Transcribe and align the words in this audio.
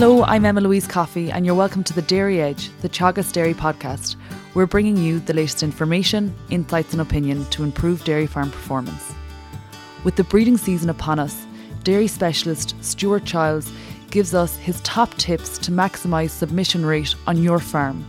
Hello, 0.00 0.24
I'm 0.24 0.46
Emma 0.46 0.62
Louise 0.62 0.86
Coffey, 0.86 1.30
and 1.30 1.44
you're 1.44 1.54
welcome 1.54 1.84
to 1.84 1.92
the 1.92 2.00
Dairy 2.00 2.40
Edge, 2.40 2.70
the 2.80 2.88
Teagasc 2.88 3.34
Dairy 3.34 3.52
podcast. 3.52 4.16
We're 4.54 4.64
bringing 4.64 4.96
you 4.96 5.20
the 5.20 5.34
latest 5.34 5.62
information, 5.62 6.34
insights, 6.48 6.92
and 6.94 7.02
opinion 7.02 7.44
to 7.50 7.64
improve 7.64 8.02
dairy 8.02 8.26
farm 8.26 8.50
performance. 8.50 9.12
With 10.02 10.16
the 10.16 10.24
breeding 10.24 10.56
season 10.56 10.88
upon 10.88 11.18
us, 11.18 11.46
dairy 11.82 12.06
specialist 12.06 12.82
Stuart 12.82 13.26
Childs 13.26 13.70
gives 14.10 14.32
us 14.34 14.56
his 14.56 14.80
top 14.80 15.12
tips 15.16 15.58
to 15.58 15.70
maximise 15.70 16.30
submission 16.30 16.86
rate 16.86 17.14
on 17.26 17.42
your 17.42 17.58
farm. 17.58 18.02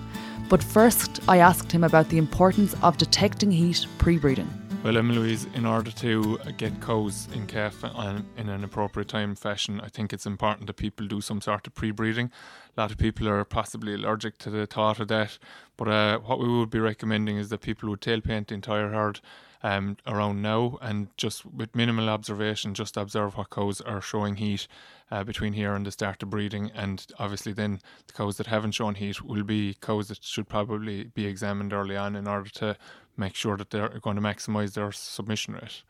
But 0.47 0.63
first, 0.63 1.19
I 1.27 1.39
asked 1.39 1.73
him 1.73 1.83
about 1.83 2.07
the 2.07 2.19
importance 2.19 2.73
of 2.83 2.97
detecting 2.97 3.51
heat 3.51 3.85
pre 3.97 4.17
breeding. 4.17 4.60
Well, 4.83 4.97
Emma 4.97 5.13
Louise, 5.13 5.45
in 5.53 5.67
order 5.67 5.91
to 5.91 6.39
get 6.57 6.81
cows 6.81 7.27
in 7.35 7.45
calf 7.45 7.83
in 7.83 8.49
an 8.49 8.63
appropriate 8.63 9.09
time 9.09 9.35
fashion, 9.35 9.79
I 9.79 9.89
think 9.89 10.11
it's 10.11 10.25
important 10.25 10.65
that 10.65 10.73
people 10.73 11.05
do 11.05 11.21
some 11.21 11.39
sort 11.39 11.67
of 11.67 11.75
pre-breeding. 11.75 12.31
A 12.75 12.81
lot 12.81 12.89
of 12.89 12.97
people 12.97 13.29
are 13.29 13.45
possibly 13.45 13.93
allergic 13.93 14.39
to 14.39 14.49
the 14.49 14.65
thought 14.65 14.99
of 14.99 15.07
that, 15.09 15.37
but 15.77 15.87
uh, 15.87 16.17
what 16.17 16.39
we 16.39 16.49
would 16.49 16.71
be 16.71 16.79
recommending 16.79 17.37
is 17.37 17.49
that 17.49 17.61
people 17.61 17.89
would 17.89 18.01
tail 18.01 18.21
paint 18.21 18.47
the 18.47 18.55
entire 18.55 18.89
herd 18.89 19.19
um, 19.61 19.97
around 20.07 20.41
now 20.41 20.79
and 20.81 21.09
just 21.15 21.45
with 21.45 21.75
minimal 21.75 22.09
observation, 22.09 22.73
just 22.73 22.97
observe 22.97 23.37
what 23.37 23.51
cows 23.51 23.81
are 23.81 24.01
showing 24.01 24.37
heat 24.37 24.67
uh, 25.11 25.23
between 25.23 25.53
here 25.53 25.75
and 25.75 25.85
the 25.85 25.91
start 25.91 26.23
of 26.23 26.31
breeding. 26.31 26.71
And 26.73 27.05
obviously, 27.19 27.53
then 27.53 27.81
the 28.07 28.13
cows 28.13 28.37
that 28.37 28.47
haven't 28.47 28.71
shown 28.71 28.95
heat 28.95 29.21
will 29.21 29.43
be 29.43 29.75
cows 29.75 30.07
that 30.07 30.23
should 30.23 30.49
probably 30.49 31.03
be 31.03 31.27
examined 31.27 31.73
early 31.73 31.95
on 31.95 32.15
in 32.15 32.27
order 32.27 32.49
to 32.49 32.77
make 33.25 33.35
sure 33.35 33.57
that 33.57 33.69
they're 33.69 33.99
going 34.01 34.17
to 34.17 34.21
maximise 34.21 34.73
their 34.73 34.91
submission 34.91 35.53
rate. 35.53 35.83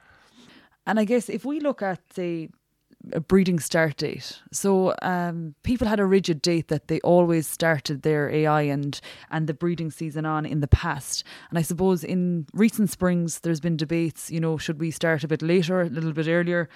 And 0.86 1.00
I 1.00 1.06
guess 1.06 1.30
if 1.30 1.46
we 1.46 1.60
look 1.60 1.82
at 1.82 2.02
the 2.10 2.50
a 3.14 3.20
breeding 3.20 3.60
start 3.60 3.98
date. 3.98 4.40
So 4.52 4.94
um, 5.02 5.56
people 5.64 5.88
had 5.88 6.00
a 6.00 6.06
rigid 6.06 6.42
date 6.42 6.68
that 6.68 6.88
they 6.88 7.00
always 7.02 7.48
started 7.48 8.02
their 8.02 8.30
AI 8.30 8.62
and 8.62 9.00
and 9.30 9.48
the 9.48 9.54
breeding 9.54 9.92
season 9.92 10.26
on 10.26 10.46
in 10.46 10.60
the 10.60 10.68
past. 10.68 11.24
And 11.50 11.58
I 11.58 11.62
suppose 11.64 12.04
in 12.04 12.46
recent 12.54 12.90
springs, 12.90 13.40
there's 13.40 13.60
been 13.60 13.78
debates. 13.78 14.30
You 14.30 14.40
know, 14.40 14.58
should 14.58 14.80
we 14.80 14.92
start 14.92 15.24
a 15.24 15.28
bit 15.28 15.42
later, 15.42 15.82
a 15.82 15.90
little 15.90 16.14
bit 16.14 16.28
earlier? 16.28 16.70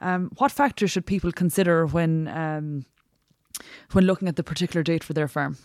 Um, 0.00 0.30
what 0.38 0.52
factors 0.52 0.90
should 0.90 1.06
people 1.06 1.32
consider 1.32 1.86
when 1.86 2.28
um, 2.28 2.84
when 3.92 4.04
looking 4.04 4.28
at 4.28 4.36
the 4.36 4.44
particular 4.44 4.82
date 4.82 5.04
for 5.04 5.14
their 5.14 5.28
farm? 5.28 5.56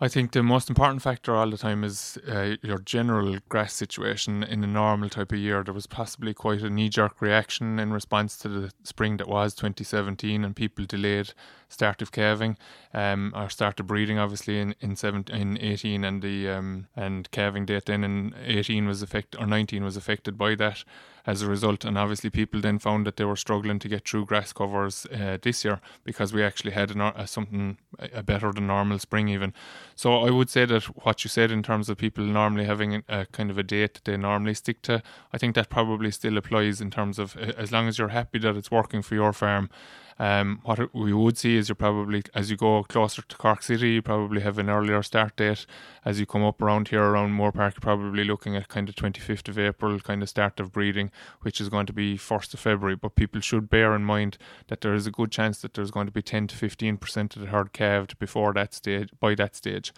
I 0.00 0.06
think 0.06 0.30
the 0.30 0.44
most 0.44 0.68
important 0.68 1.02
factor 1.02 1.34
all 1.34 1.50
the 1.50 1.58
time 1.58 1.82
is 1.82 2.18
uh, 2.28 2.54
your 2.62 2.78
general 2.78 3.38
grass 3.48 3.72
situation 3.72 4.44
in 4.44 4.62
a 4.62 4.66
normal 4.68 5.08
type 5.08 5.32
of 5.32 5.38
year. 5.38 5.64
There 5.64 5.74
was 5.74 5.88
possibly 5.88 6.32
quite 6.34 6.62
a 6.62 6.70
knee 6.70 6.88
jerk 6.88 7.20
reaction 7.20 7.80
in 7.80 7.92
response 7.92 8.36
to 8.38 8.48
the 8.48 8.72
spring 8.84 9.16
that 9.16 9.26
was 9.26 9.54
2017, 9.54 10.44
and 10.44 10.54
people 10.54 10.84
delayed 10.84 11.32
start 11.68 12.00
of 12.00 12.12
calving 12.12 12.56
um, 12.94 13.32
or 13.34 13.50
start 13.50 13.80
of 13.80 13.88
breeding, 13.88 14.20
obviously 14.20 14.60
in 14.60 14.76
in, 14.80 14.94
17, 14.94 15.34
in 15.34 15.58
18, 15.58 16.04
and 16.04 16.22
the 16.22 16.48
um, 16.48 16.86
and 16.94 17.28
calving 17.32 17.66
date 17.66 17.86
then 17.86 18.04
in 18.04 18.34
18 18.44 18.86
was 18.86 19.02
affected 19.02 19.40
or 19.40 19.46
19 19.48 19.82
was 19.82 19.96
affected 19.96 20.38
by 20.38 20.54
that 20.54 20.84
as 21.26 21.42
a 21.42 21.46
result. 21.46 21.84
And 21.84 21.98
obviously, 21.98 22.30
people 22.30 22.60
then 22.60 22.78
found 22.78 23.06
that 23.06 23.16
they 23.16 23.24
were 23.24 23.36
struggling 23.36 23.78
to 23.80 23.88
get 23.88 24.08
through 24.08 24.26
grass 24.26 24.52
covers 24.52 25.06
uh, 25.06 25.38
this 25.42 25.64
year 25.64 25.80
because 26.04 26.32
we 26.32 26.42
actually 26.42 26.70
had 26.72 26.90
a, 26.90 27.20
a, 27.20 27.26
something 27.26 27.78
a 27.98 28.22
better 28.22 28.52
than 28.52 28.66
normal 28.66 28.98
spring 28.98 29.28
even. 29.28 29.52
So 29.98 30.18
I 30.18 30.30
would 30.30 30.48
say 30.48 30.64
that 30.64 30.84
what 31.04 31.24
you 31.24 31.28
said 31.28 31.50
in 31.50 31.60
terms 31.60 31.88
of 31.88 31.98
people 31.98 32.22
normally 32.22 32.66
having 32.66 33.02
a, 33.08 33.26
kind 33.26 33.50
of 33.50 33.58
a 33.58 33.64
date 33.64 33.94
that 33.94 34.04
they 34.04 34.16
normally 34.16 34.54
stick 34.54 34.80
to, 34.82 35.02
I 35.32 35.38
think 35.38 35.56
that 35.56 35.70
probably 35.70 36.12
still 36.12 36.38
applies 36.38 36.80
in 36.80 36.88
terms 36.92 37.18
of 37.18 37.36
as 37.36 37.72
long 37.72 37.88
as 37.88 37.98
you're 37.98 38.10
happy 38.10 38.38
that 38.38 38.56
it's 38.56 38.70
working 38.70 39.02
for 39.02 39.16
your 39.16 39.32
farm 39.32 39.70
um, 40.18 40.60
what 40.64 40.92
we 40.94 41.12
would 41.12 41.38
see 41.38 41.56
is 41.56 41.68
you 41.68 41.76
probably, 41.76 42.22
as 42.34 42.50
you 42.50 42.56
go 42.56 42.82
closer 42.82 43.22
to 43.22 43.36
Cork 43.36 43.62
City, 43.62 43.90
you 43.92 44.02
probably 44.02 44.40
have 44.40 44.58
an 44.58 44.68
earlier 44.68 45.02
start 45.02 45.36
date. 45.36 45.64
As 46.04 46.18
you 46.18 46.26
come 46.26 46.42
up 46.42 46.60
around 46.60 46.88
here, 46.88 47.02
around 47.02 47.38
Moorepark, 47.38 47.74
you're 47.74 47.80
probably 47.80 48.24
looking 48.24 48.56
at 48.56 48.68
kind 48.68 48.88
of 48.88 48.96
25th 48.96 49.48
of 49.48 49.58
April, 49.58 50.00
kind 50.00 50.22
of 50.22 50.28
start 50.28 50.58
of 50.58 50.72
breeding, 50.72 51.12
which 51.42 51.60
is 51.60 51.68
going 51.68 51.86
to 51.86 51.92
be 51.92 52.18
1st 52.18 52.54
of 52.54 52.60
February. 52.60 52.96
But 52.96 53.14
people 53.14 53.40
should 53.40 53.70
bear 53.70 53.94
in 53.94 54.02
mind 54.02 54.38
that 54.66 54.80
there 54.80 54.94
is 54.94 55.06
a 55.06 55.12
good 55.12 55.30
chance 55.30 55.62
that 55.62 55.74
there's 55.74 55.92
going 55.92 56.06
to 56.06 56.12
be 56.12 56.22
10 56.22 56.48
to 56.48 56.56
15% 56.56 57.36
of 57.36 57.42
the 57.42 57.48
herd 57.48 57.72
calved 57.72 58.18
before 58.18 58.52
that 58.54 58.74
stage, 58.74 59.10
by 59.20 59.36
that 59.36 59.54
stage. 59.54 59.92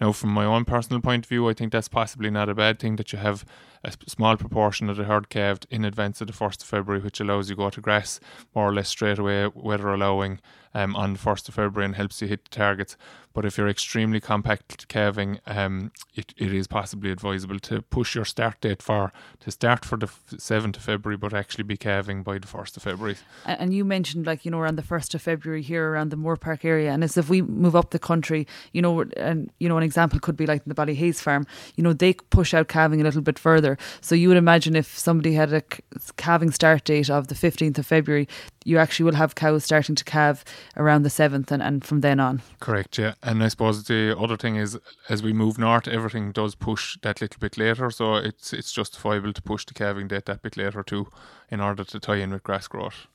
Now, 0.00 0.12
from 0.12 0.30
my 0.30 0.44
own 0.44 0.64
personal 0.64 1.00
point 1.00 1.24
of 1.24 1.28
view, 1.28 1.48
I 1.48 1.54
think 1.54 1.72
that's 1.72 1.88
possibly 1.88 2.30
not 2.30 2.48
a 2.48 2.54
bad 2.54 2.78
thing 2.78 2.96
that 2.96 3.12
you 3.12 3.18
have 3.18 3.44
a 3.84 3.92
small 4.06 4.36
proportion 4.36 4.88
of 4.88 4.96
the 4.96 5.04
herd 5.04 5.28
calved 5.28 5.66
in 5.70 5.84
advance 5.84 6.20
of 6.20 6.26
the 6.26 6.32
1st 6.32 6.62
of 6.62 6.68
February, 6.68 7.02
which 7.02 7.20
allows 7.20 7.50
you 7.50 7.56
go 7.56 7.70
to 7.70 7.80
grass 7.80 8.20
more 8.54 8.68
or 8.68 8.74
less 8.74 8.88
straight 8.88 9.18
away, 9.18 9.48
weather 9.54 9.88
allowing, 9.88 10.40
um, 10.74 10.96
on 10.96 11.12
the 11.12 11.18
1st 11.18 11.48
of 11.48 11.54
February 11.54 11.86
and 11.86 11.96
helps 11.96 12.20
you 12.20 12.28
hit 12.28 12.44
the 12.44 12.50
targets. 12.50 12.96
But 13.32 13.44
if 13.44 13.58
you're 13.58 13.68
extremely 13.68 14.20
compact 14.20 14.86
calving, 14.86 15.40
um, 15.46 15.90
it, 16.14 16.32
it 16.36 16.54
is 16.54 16.68
possibly 16.68 17.10
advisable 17.10 17.58
to 17.60 17.82
push 17.82 18.14
your 18.14 18.24
start 18.24 18.60
date 18.60 18.80
for 18.80 19.12
to 19.40 19.50
start 19.50 19.84
for 19.84 19.96
the 19.98 20.06
7th 20.06 20.76
of 20.76 20.82
February, 20.82 21.16
but 21.16 21.34
actually 21.34 21.64
be 21.64 21.76
calving 21.76 22.22
by 22.22 22.38
the 22.38 22.46
1st 22.46 22.76
of 22.76 22.84
February. 22.84 23.16
And 23.44 23.74
you 23.74 23.84
mentioned, 23.84 24.26
like, 24.26 24.44
you 24.44 24.52
know, 24.52 24.60
around 24.60 24.76
the 24.76 24.82
1st 24.82 25.16
of 25.16 25.22
February 25.22 25.62
here 25.62 25.90
around 25.90 26.10
the 26.10 26.16
Moorepark 26.16 26.64
area. 26.64 26.92
And 26.92 27.02
as 27.02 27.16
if 27.16 27.28
we 27.28 27.42
move 27.42 27.74
up 27.74 27.90
the 27.90 27.98
country, 27.98 28.46
you 28.72 28.80
know, 28.80 29.04
and, 29.16 29.50
you 29.58 29.68
know, 29.68 29.78
an 29.78 29.82
example 29.82 30.20
could 30.20 30.36
be 30.36 30.46
like 30.46 30.62
in 30.64 30.68
the 30.68 30.74
Ballyhaise 30.74 31.20
farm, 31.20 31.44
you 31.74 31.82
know, 31.82 31.92
they 31.92 32.14
push 32.14 32.54
out 32.54 32.68
calving 32.68 33.00
a 33.00 33.04
little 33.04 33.22
bit 33.22 33.38
further. 33.38 33.73
So 34.00 34.14
you 34.14 34.28
would 34.28 34.36
imagine 34.36 34.76
if 34.76 34.98
somebody 34.98 35.34
had 35.34 35.52
a 35.52 35.62
calving 36.16 36.50
start 36.50 36.84
date 36.84 37.10
of 37.10 37.28
the 37.28 37.34
15th 37.34 37.78
of 37.78 37.86
February, 37.86 38.28
you 38.64 38.78
actually 38.78 39.04
will 39.04 39.14
have 39.14 39.34
cows 39.34 39.64
starting 39.64 39.94
to 39.94 40.04
calve 40.04 40.44
around 40.76 41.02
the 41.02 41.08
7th 41.08 41.50
and, 41.50 41.62
and 41.62 41.84
from 41.84 42.00
then 42.00 42.18
on. 42.18 42.42
Correct, 42.60 42.98
yeah. 42.98 43.14
And 43.22 43.42
I 43.42 43.48
suppose 43.48 43.84
the 43.84 44.18
other 44.18 44.36
thing 44.36 44.56
is 44.56 44.78
as 45.08 45.22
we 45.22 45.32
move 45.32 45.58
north, 45.58 45.86
everything 45.86 46.32
does 46.32 46.54
push 46.54 46.98
that 47.02 47.20
little 47.20 47.38
bit 47.38 47.56
later. 47.56 47.90
So 47.90 48.16
it's 48.16 48.52
it's 48.52 48.72
justifiable 48.72 49.32
to 49.32 49.42
push 49.42 49.64
the 49.64 49.74
calving 49.74 50.08
date 50.08 50.26
that 50.26 50.42
bit 50.42 50.56
later 50.56 50.82
too 50.82 51.08
in 51.50 51.60
order 51.60 51.84
to 51.84 52.00
tie 52.00 52.16
in 52.16 52.30
with 52.30 52.42
grass 52.42 52.66
growth. 52.66 53.06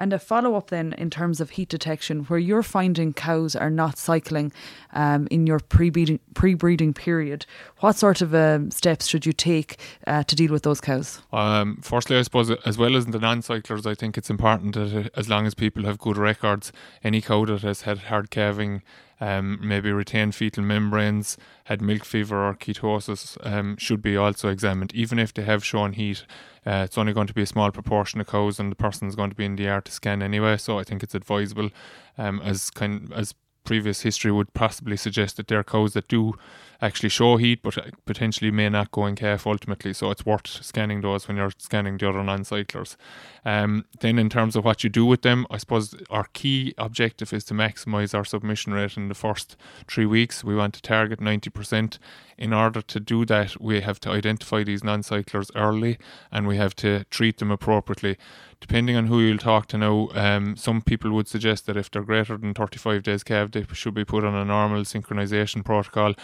And 0.00 0.12
a 0.12 0.18
follow 0.18 0.54
up 0.54 0.70
then 0.70 0.92
in 0.92 1.10
terms 1.10 1.40
of 1.40 1.50
heat 1.50 1.68
detection, 1.68 2.24
where 2.24 2.38
you're 2.38 2.62
finding 2.62 3.12
cows 3.12 3.56
are 3.56 3.70
not 3.70 3.98
cycling 3.98 4.52
um, 4.92 5.26
in 5.28 5.46
your 5.46 5.58
pre 5.58 5.90
breeding 5.90 6.94
period, 6.94 7.46
what 7.80 7.96
sort 7.96 8.20
of 8.20 8.32
um, 8.32 8.70
steps 8.70 9.08
should 9.08 9.26
you 9.26 9.32
take 9.32 9.78
uh, 10.06 10.22
to 10.22 10.36
deal 10.36 10.52
with 10.52 10.62
those 10.62 10.80
cows? 10.80 11.20
Um, 11.32 11.80
firstly, 11.82 12.16
I 12.16 12.22
suppose 12.22 12.50
as 12.64 12.78
well 12.78 12.94
as 12.96 13.06
the 13.06 13.18
non 13.18 13.42
cyclers, 13.42 13.86
I 13.86 13.94
think 13.94 14.16
it's 14.16 14.30
important 14.30 14.76
that 14.76 14.87
uh, 14.94 15.08
as 15.16 15.28
long 15.28 15.46
as 15.46 15.54
people 15.54 15.84
have 15.84 15.98
good 15.98 16.16
records, 16.16 16.72
any 17.02 17.20
cow 17.20 17.44
that 17.46 17.62
has 17.62 17.82
had 17.82 17.98
hard 17.98 18.30
calving 18.30 18.82
um, 19.20 19.58
maybe 19.60 19.90
retained 19.90 20.34
fetal 20.34 20.62
membranes, 20.62 21.36
had 21.64 21.82
milk 21.82 22.04
fever 22.04 22.46
or 22.46 22.54
ketosis, 22.54 23.36
um, 23.44 23.76
should 23.76 24.00
be 24.00 24.16
also 24.16 24.48
examined, 24.48 24.94
even 24.94 25.18
if 25.18 25.34
they 25.34 25.42
have 25.42 25.64
shown 25.64 25.94
heat. 25.94 26.24
Uh, 26.66 26.82
it's 26.84 26.98
only 26.98 27.12
going 27.12 27.26
to 27.26 27.34
be 27.34 27.42
a 27.42 27.46
small 27.46 27.70
proportion 27.70 28.20
of 28.20 28.26
cows, 28.26 28.60
and 28.60 28.70
the 28.70 28.76
person 28.76 29.08
is 29.08 29.16
going 29.16 29.30
to 29.30 29.36
be 29.36 29.44
in 29.44 29.56
the 29.56 29.66
air 29.66 29.80
to 29.80 29.90
scan 29.90 30.22
anyway. 30.22 30.56
So 30.56 30.78
I 30.78 30.84
think 30.84 31.02
it's 31.02 31.14
advisable, 31.14 31.70
um, 32.16 32.40
as 32.42 32.70
kind 32.70 33.12
as 33.14 33.34
previous 33.68 34.00
history 34.00 34.32
would 34.32 34.54
possibly 34.54 34.96
suggest 34.96 35.36
that 35.36 35.46
there 35.48 35.58
are 35.58 35.62
cows 35.62 35.92
that 35.92 36.08
do 36.08 36.32
actually 36.80 37.10
show 37.10 37.36
heat, 37.36 37.60
but 37.62 37.76
potentially 38.06 38.50
may 38.50 38.70
not 38.70 38.90
go 38.90 39.04
in 39.04 39.14
calf 39.14 39.46
ultimately. 39.46 39.92
So 39.92 40.10
it's 40.10 40.24
worth 40.24 40.46
scanning 40.46 41.02
those 41.02 41.28
when 41.28 41.36
you're 41.36 41.52
scanning 41.58 41.98
the 41.98 42.08
other 42.08 42.24
non 42.24 42.44
cyclers. 42.44 42.96
Um, 43.44 43.84
then, 44.00 44.18
in 44.18 44.30
terms 44.30 44.56
of 44.56 44.64
what 44.64 44.84
you 44.84 44.88
do 44.88 45.04
with 45.04 45.20
them, 45.20 45.46
I 45.50 45.58
suppose 45.58 45.94
our 46.08 46.28
key 46.32 46.72
objective 46.78 47.30
is 47.34 47.44
to 47.44 47.54
maximize 47.54 48.14
our 48.14 48.24
submission 48.24 48.72
rate 48.72 48.96
in 48.96 49.08
the 49.08 49.14
first 49.14 49.54
three 49.86 50.06
weeks. 50.06 50.42
We 50.42 50.56
want 50.56 50.72
to 50.74 50.82
target 50.82 51.20
90%. 51.20 51.98
In 52.38 52.52
order 52.54 52.80
to 52.80 53.00
do 53.00 53.26
that, 53.26 53.60
we 53.60 53.80
have 53.82 54.00
to 54.00 54.10
identify 54.10 54.62
these 54.62 54.82
non 54.82 55.02
cyclers 55.02 55.50
early 55.54 55.98
and 56.32 56.46
we 56.46 56.56
have 56.56 56.74
to 56.76 57.04
treat 57.10 57.36
them 57.36 57.50
appropriately. 57.50 58.16
Depending 58.60 58.96
on 58.96 59.06
who 59.06 59.20
you'll 59.20 59.38
talk 59.38 59.66
to 59.68 59.78
now, 59.78 60.08
um, 60.14 60.56
some 60.56 60.82
people 60.82 61.12
would 61.12 61.28
suggest 61.28 61.66
that 61.66 61.76
if 61.76 61.90
they're 61.90 62.02
greater 62.02 62.36
than 62.36 62.54
35 62.54 63.02
days 63.02 63.22
calved, 63.22 63.54
they 63.54 63.64
should 63.72 63.94
be 63.94 64.04
put 64.04 64.24
on 64.24 64.34
a 64.34 64.44
normal 64.44 64.82
synchronization 64.82 65.64
protocol 65.64 66.14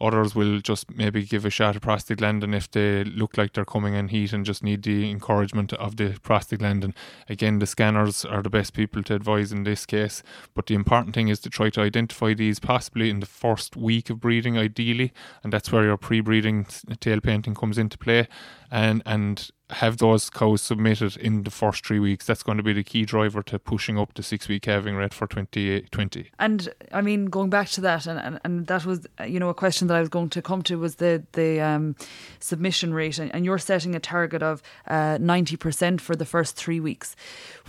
Others 0.00 0.34
will 0.34 0.60
just 0.60 0.90
maybe 0.94 1.24
give 1.24 1.44
a 1.44 1.50
shot 1.50 1.76
of 1.76 1.82
prostaglandin 1.82 2.54
if 2.54 2.70
they 2.70 3.04
look 3.04 3.38
like 3.38 3.52
they're 3.52 3.64
coming 3.64 3.94
in 3.94 4.08
heat 4.08 4.32
and 4.32 4.44
just 4.44 4.62
need 4.62 4.82
the 4.82 5.10
encouragement 5.10 5.72
of 5.74 5.96
the 5.96 6.10
prostaglandin. 6.22 6.94
Again, 7.28 7.58
the 7.58 7.66
scanners 7.66 8.24
are 8.24 8.42
the 8.42 8.50
best 8.50 8.74
people 8.74 9.02
to 9.04 9.14
advise 9.14 9.52
in 9.52 9.64
this 9.64 9.86
case, 9.86 10.22
but 10.54 10.66
the 10.66 10.74
important 10.74 11.14
thing 11.14 11.28
is 11.28 11.40
to 11.40 11.50
try 11.50 11.70
to 11.70 11.80
identify 11.80 12.34
these 12.34 12.58
possibly 12.58 13.10
in 13.10 13.20
the 13.20 13.26
first 13.26 13.76
week 13.76 14.10
of 14.10 14.20
breeding, 14.20 14.58
ideally, 14.58 15.12
and 15.42 15.52
that's 15.52 15.70
where 15.70 15.84
your 15.84 15.96
pre 15.96 16.20
breeding 16.20 16.66
tail 17.00 17.20
painting 17.20 17.54
comes 17.54 17.78
into 17.78 17.98
play. 17.98 18.28
And, 18.70 19.02
and 19.06 19.50
have 19.70 19.96
those 19.96 20.28
cows 20.28 20.60
submitted 20.60 21.16
in 21.16 21.42
the 21.42 21.50
first 21.50 21.86
three 21.86 21.98
weeks. 21.98 22.26
That's 22.26 22.42
going 22.42 22.58
to 22.58 22.62
be 22.62 22.74
the 22.74 22.84
key 22.84 23.04
driver 23.06 23.42
to 23.44 23.58
pushing 23.58 23.98
up 23.98 24.12
the 24.12 24.22
six 24.22 24.46
week 24.46 24.62
calving 24.62 24.94
rate 24.94 25.14
for 25.14 25.26
2020. 25.26 26.30
And 26.38 26.68
I 26.92 27.00
mean, 27.00 27.26
going 27.26 27.48
back 27.48 27.68
to 27.70 27.80
that, 27.80 28.06
and, 28.06 28.20
and, 28.20 28.40
and 28.44 28.66
that 28.66 28.84
was, 28.84 29.06
you 29.26 29.40
know, 29.40 29.48
a 29.48 29.54
question 29.54 29.88
that 29.88 29.96
I 29.96 30.00
was 30.00 30.10
going 30.10 30.28
to 30.30 30.42
come 30.42 30.62
to 30.64 30.78
was 30.78 30.96
the, 30.96 31.24
the 31.32 31.60
um, 31.60 31.96
submission 32.40 32.92
rate. 32.92 33.18
And, 33.18 33.34
and, 33.34 33.44
you're 33.44 33.58
setting 33.58 33.94
a 33.94 34.00
target 34.00 34.42
of 34.42 34.62
uh, 34.86 35.18
90% 35.18 36.00
for 36.00 36.16
the 36.16 36.24
first 36.24 36.56
three 36.56 36.80
weeks. 36.80 37.14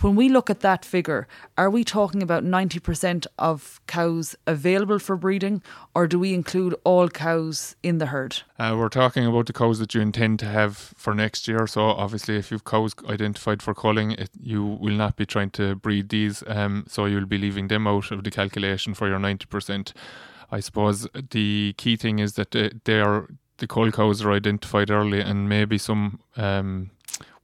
When 0.00 0.16
we 0.16 0.28
look 0.28 0.48
at 0.50 0.60
that 0.60 0.84
figure, 0.84 1.28
are 1.56 1.70
we 1.70 1.84
talking 1.84 2.22
about 2.22 2.44
90% 2.44 3.26
of 3.38 3.80
cows 3.86 4.34
available 4.46 4.98
for 4.98 5.16
breeding, 5.16 5.62
or 5.94 6.06
do 6.06 6.18
we 6.18 6.34
include 6.34 6.74
all 6.84 7.08
cows 7.08 7.76
in 7.82 7.98
the 7.98 8.06
herd? 8.06 8.42
Uh, 8.58 8.74
we're 8.78 8.88
talking 8.88 9.26
about 9.26 9.46
the 9.46 9.52
cows 9.52 9.78
that 9.78 9.94
you 9.94 10.00
intend 10.00 10.38
to 10.38 10.46
have 10.46 10.76
for 10.76 11.14
next 11.14 11.46
year. 11.46 11.66
So 11.66 11.85
obviously, 11.92 12.36
if 12.36 12.50
you've 12.50 12.64
cows 12.64 12.94
identified 13.08 13.62
for 13.62 13.74
culling, 13.74 14.12
it, 14.12 14.30
you 14.40 14.64
will 14.64 14.94
not 14.94 15.16
be 15.16 15.26
trying 15.26 15.50
to 15.50 15.74
breed 15.74 16.08
these. 16.08 16.42
Um, 16.46 16.84
so 16.88 17.06
you'll 17.06 17.26
be 17.26 17.38
leaving 17.38 17.68
them 17.68 17.86
out 17.86 18.10
of 18.10 18.24
the 18.24 18.30
calculation 18.30 18.94
for 18.94 19.08
your 19.08 19.18
ninety 19.18 19.46
percent. 19.46 19.92
I 20.50 20.60
suppose 20.60 21.08
the 21.30 21.74
key 21.76 21.96
thing 21.96 22.18
is 22.18 22.34
that 22.34 22.52
they, 22.52 22.70
they 22.84 23.00
are 23.00 23.28
the 23.58 23.66
cull 23.66 23.90
cows 23.90 24.22
are 24.24 24.32
identified 24.32 24.90
early, 24.90 25.20
and 25.20 25.48
maybe 25.48 25.78
some 25.78 26.20
um, 26.36 26.90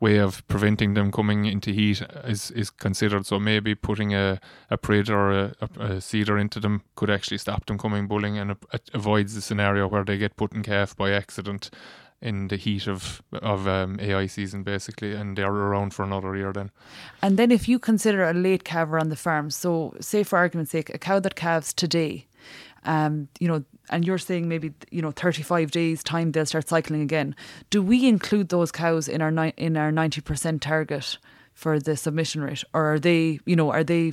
way 0.02 0.18
of 0.18 0.46
preventing 0.48 0.94
them 0.94 1.12
coming 1.12 1.44
into 1.44 1.70
heat 1.70 2.02
is, 2.24 2.50
is 2.50 2.70
considered. 2.70 3.24
So 3.24 3.38
maybe 3.38 3.76
putting 3.76 4.12
a, 4.12 4.40
a 4.68 4.76
predator 4.76 5.16
or 5.16 5.30
a, 5.30 5.54
a, 5.60 5.64
a 5.64 5.88
CIDR 5.98 6.40
into 6.40 6.58
them 6.58 6.82
could 6.96 7.08
actually 7.08 7.38
stop 7.38 7.66
them 7.66 7.78
coming 7.78 8.08
bulling 8.08 8.36
and 8.36 8.50
it 8.50 8.90
avoids 8.92 9.36
the 9.36 9.40
scenario 9.40 9.86
where 9.86 10.04
they 10.04 10.18
get 10.18 10.36
put 10.36 10.52
in 10.52 10.64
calf 10.64 10.96
by 10.96 11.12
accident 11.12 11.70
in 12.22 12.48
the 12.48 12.56
heat 12.56 12.86
of 12.86 13.22
of 13.32 13.66
um, 13.66 13.98
AI 14.00 14.26
season, 14.26 14.62
basically, 14.62 15.12
and 15.12 15.36
they're 15.36 15.50
around 15.50 15.92
for 15.92 16.04
another 16.04 16.36
year 16.36 16.52
then. 16.52 16.70
And 17.20 17.36
then, 17.36 17.50
if 17.50 17.68
you 17.68 17.78
consider 17.78 18.24
a 18.24 18.32
late 18.32 18.64
calver 18.64 19.00
on 19.00 19.08
the 19.08 19.16
farm, 19.16 19.50
so 19.50 19.94
say 20.00 20.22
for 20.22 20.38
argument's 20.38 20.70
sake, 20.70 20.88
a 20.94 20.98
cow 20.98 21.18
that 21.18 21.34
calves 21.34 21.72
today, 21.72 22.26
um, 22.84 23.28
you 23.40 23.48
know, 23.48 23.64
and 23.90 24.06
you're 24.06 24.18
saying 24.18 24.48
maybe 24.48 24.72
you 24.90 25.02
know 25.02 25.10
35 25.10 25.70
days 25.70 26.02
time 26.02 26.32
they'll 26.32 26.46
start 26.46 26.68
cycling 26.68 27.02
again. 27.02 27.34
Do 27.70 27.82
we 27.82 28.06
include 28.06 28.48
those 28.48 28.72
cows 28.72 29.08
in 29.08 29.20
our 29.20 29.30
ni- 29.30 29.54
in 29.56 29.76
our 29.76 29.90
90% 29.90 30.60
target 30.60 31.18
for 31.54 31.78
the 31.78 31.96
submission 31.96 32.42
rate, 32.42 32.64
or 32.72 32.94
are 32.94 32.98
they, 32.98 33.40
you 33.44 33.56
know, 33.56 33.70
are 33.70 33.84
they 33.84 34.12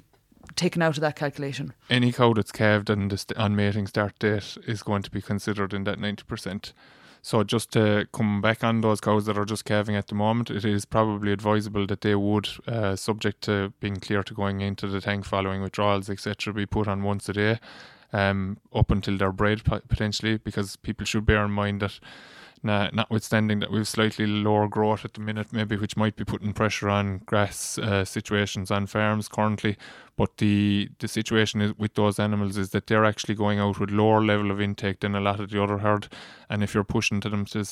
taken 0.56 0.82
out 0.82 0.98
of 0.98 1.02
that 1.02 1.16
calculation? 1.16 1.74
Any 1.90 2.12
cow 2.12 2.34
that's 2.34 2.52
calved 2.52 2.90
on 2.90 3.08
the 3.08 3.18
st- 3.18 3.38
on 3.38 3.56
mating 3.56 3.88
start 3.88 4.18
date 4.20 4.58
is 4.68 4.84
going 4.84 5.04
to 5.04 5.12
be 5.12 5.22
considered 5.22 5.74
in 5.74 5.84
that 5.86 6.00
90%. 6.00 6.74
So 7.22 7.44
just 7.44 7.72
to 7.74 8.08
come 8.14 8.42
back 8.42 8.64
on 8.64 8.82
those 8.82 9.02
cows 9.02 9.26
that 9.26 9.38
are 9.38 9.46
just 9.46 9.66
calving 9.66 9.96
at 9.96 10.08
the 10.08 10.16
moment, 10.16 10.50
it 10.50 10.64
is 10.64 10.86
probably 10.86 11.32
advisable 11.32 11.86
that 11.88 12.02
they 12.02 12.16
would, 12.16 12.50
uh, 12.68 12.96
subject 12.96 13.42
to 13.44 13.74
being 13.80 13.98
clear 13.98 14.24
to 14.24 14.34
going 14.34 14.62
into 14.62 14.88
the 14.88 15.02
tank 15.02 15.26
following 15.26 15.62
withdrawals, 15.62 16.10
etc., 16.10 16.54
be 16.54 16.66
put 16.66 16.88
on 16.88 17.04
once 17.04 17.28
a 17.30 17.34
day, 17.34 17.60
um, 18.14 18.58
up 18.74 18.90
until 18.90 19.18
they're 19.18 19.32
bred 19.32 19.64
potentially, 19.64 20.38
because 20.38 20.78
people 20.78 21.06
should 21.06 21.26
bear 21.26 21.46
in 21.46 21.52
mind 21.52 21.82
that 21.82 22.00
now, 22.62 22.90
notwithstanding 22.92 23.60
that 23.60 23.72
we've 23.72 23.88
slightly 23.88 24.28
lower 24.28 24.68
growth 24.68 25.06
at 25.06 25.14
the 25.14 25.22
minute, 25.22 25.54
maybe 25.54 25.78
which 25.78 25.96
might 25.96 26.18
be 26.18 26.26
putting 26.26 26.52
pressure 26.52 26.90
on 26.90 27.20
grass 27.20 27.78
uh, 27.78 28.04
situations 28.04 28.70
on 28.70 28.86
farms 28.86 29.30
currently. 29.30 29.78
But 30.20 30.36
the 30.36 30.90
the 31.00 31.08
situation 31.08 31.62
is 31.62 31.78
with 31.78 31.94
those 31.94 32.20
animals 32.20 32.58
is 32.58 32.72
that 32.72 32.88
they're 32.88 33.06
actually 33.06 33.36
going 33.36 33.58
out 33.58 33.80
with 33.80 33.90
lower 33.90 34.22
level 34.22 34.52
of 34.52 34.60
intake 34.60 35.00
than 35.00 35.16
a 35.16 35.22
lot 35.22 35.40
of 35.40 35.50
the 35.50 35.64
other 35.64 35.78
herd. 35.78 36.10
And 36.50 36.62
if 36.62 36.74
you're 36.74 36.84
pushing 36.84 37.22
to 37.22 37.30
them 37.30 37.46
to 37.46 37.64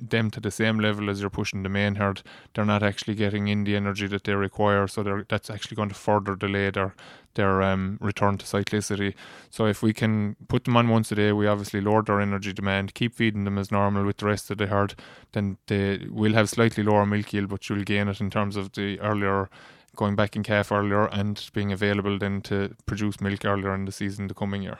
them 0.00 0.28
to 0.32 0.40
the 0.40 0.50
same 0.50 0.80
level 0.80 1.08
as 1.08 1.20
you're 1.20 1.30
pushing 1.30 1.62
the 1.62 1.68
main 1.68 1.94
herd, 1.94 2.24
they're 2.54 2.64
not 2.64 2.82
actually 2.82 3.14
getting 3.14 3.46
in 3.46 3.62
the 3.62 3.76
energy 3.76 4.08
that 4.08 4.24
they 4.24 4.34
require. 4.34 4.88
So 4.88 5.22
that's 5.28 5.48
actually 5.48 5.76
going 5.76 5.90
to 5.90 5.94
further 5.94 6.34
delay 6.34 6.70
their 6.70 6.96
their 7.34 7.62
um, 7.62 7.98
return 8.00 8.36
to 8.38 8.46
cyclicity. 8.46 9.14
So 9.50 9.66
if 9.66 9.80
we 9.80 9.92
can 9.92 10.34
put 10.48 10.64
them 10.64 10.76
on 10.76 10.88
once 10.88 11.12
a 11.12 11.14
day, 11.14 11.30
we 11.30 11.46
obviously 11.46 11.80
lower 11.80 12.02
their 12.02 12.20
energy 12.20 12.52
demand, 12.52 12.94
keep 12.94 13.14
feeding 13.14 13.44
them 13.44 13.58
as 13.58 13.70
normal 13.70 14.04
with 14.04 14.16
the 14.16 14.26
rest 14.26 14.50
of 14.50 14.58
the 14.58 14.66
herd, 14.66 14.96
then 15.30 15.56
they 15.68 16.08
will 16.10 16.34
have 16.34 16.50
slightly 16.50 16.82
lower 16.82 17.06
milk 17.06 17.32
yield, 17.32 17.48
but 17.48 17.68
you'll 17.68 17.84
gain 17.84 18.08
it 18.08 18.20
in 18.20 18.28
terms 18.28 18.56
of 18.56 18.72
the 18.72 18.98
earlier 18.98 19.48
going 19.96 20.16
back 20.16 20.36
in 20.36 20.42
calf 20.42 20.72
earlier 20.72 21.06
and 21.06 21.50
being 21.52 21.72
available 21.72 22.18
then 22.18 22.40
to 22.42 22.74
produce 22.86 23.20
milk 23.20 23.44
earlier 23.44 23.74
in 23.74 23.84
the 23.84 23.92
season 23.92 24.28
the 24.28 24.34
coming 24.34 24.62
year. 24.62 24.78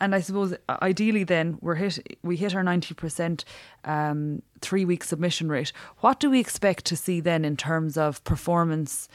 And 0.00 0.14
I 0.14 0.20
suppose 0.20 0.54
ideally 0.68 1.22
then 1.22 1.58
we're 1.60 1.76
hit 1.76 2.18
we 2.22 2.36
hit 2.36 2.54
our 2.56 2.64
ninety 2.64 2.92
percent 2.94 3.44
um, 3.84 4.42
three 4.60 4.84
week 4.84 5.04
submission 5.04 5.48
rate. 5.48 5.72
What 5.98 6.18
do 6.18 6.28
we 6.28 6.40
expect 6.40 6.86
to 6.86 6.96
see 6.96 7.20
then 7.20 7.44
in 7.44 7.56
terms 7.56 7.96
of 7.96 8.22
performance 8.24 9.08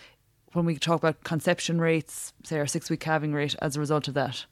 when 0.53 0.65
we 0.65 0.77
talk 0.77 0.99
about 1.01 1.23
conception 1.23 1.81
rates, 1.81 2.31
say 2.43 2.57
our 2.57 2.67
six 2.67 2.89
week 2.89 3.01
calving 3.01 3.33
rate 3.33 3.55
as 3.61 3.75
a 3.75 3.81
result 3.81 4.07
of 4.07 4.13
that? 4.13 4.45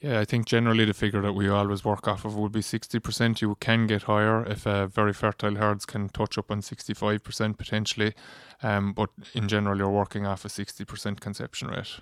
Yeah, 0.00 0.20
I 0.20 0.24
think 0.24 0.46
generally 0.46 0.84
the 0.84 0.94
figure 0.94 1.20
that 1.22 1.32
we 1.32 1.48
always 1.48 1.84
work 1.84 2.06
off 2.06 2.24
of 2.24 2.36
would 2.36 2.52
be 2.52 2.60
60%. 2.60 3.40
You 3.40 3.56
can 3.56 3.88
get 3.88 4.02
higher 4.02 4.44
if 4.44 4.64
uh, 4.64 4.86
very 4.86 5.12
fertile 5.12 5.56
herds 5.56 5.84
can 5.84 6.08
touch 6.08 6.38
up 6.38 6.52
on 6.52 6.60
65% 6.60 7.58
potentially. 7.58 8.14
Um, 8.62 8.92
but 8.92 9.10
in 9.34 9.48
general, 9.48 9.76
you're 9.76 9.90
working 9.90 10.24
off 10.24 10.44
a 10.44 10.48
60% 10.48 11.18
conception 11.18 11.68
rate. 11.68 11.98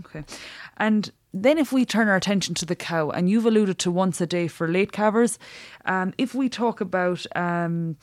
Okay. 0.00 0.24
And 0.76 1.12
then 1.32 1.58
if 1.58 1.72
we 1.72 1.84
turn 1.84 2.08
our 2.08 2.16
attention 2.16 2.54
to 2.56 2.66
the 2.66 2.76
cow, 2.76 3.10
and 3.10 3.30
you've 3.30 3.46
alluded 3.46 3.78
to 3.80 3.90
once 3.90 4.20
a 4.20 4.26
day 4.26 4.48
for 4.48 4.68
late 4.68 4.92
calvers, 4.92 5.38
um, 5.84 6.14
if 6.18 6.34
we 6.34 6.48
talk 6.48 6.80
about 6.80 7.24
um, 7.36 7.96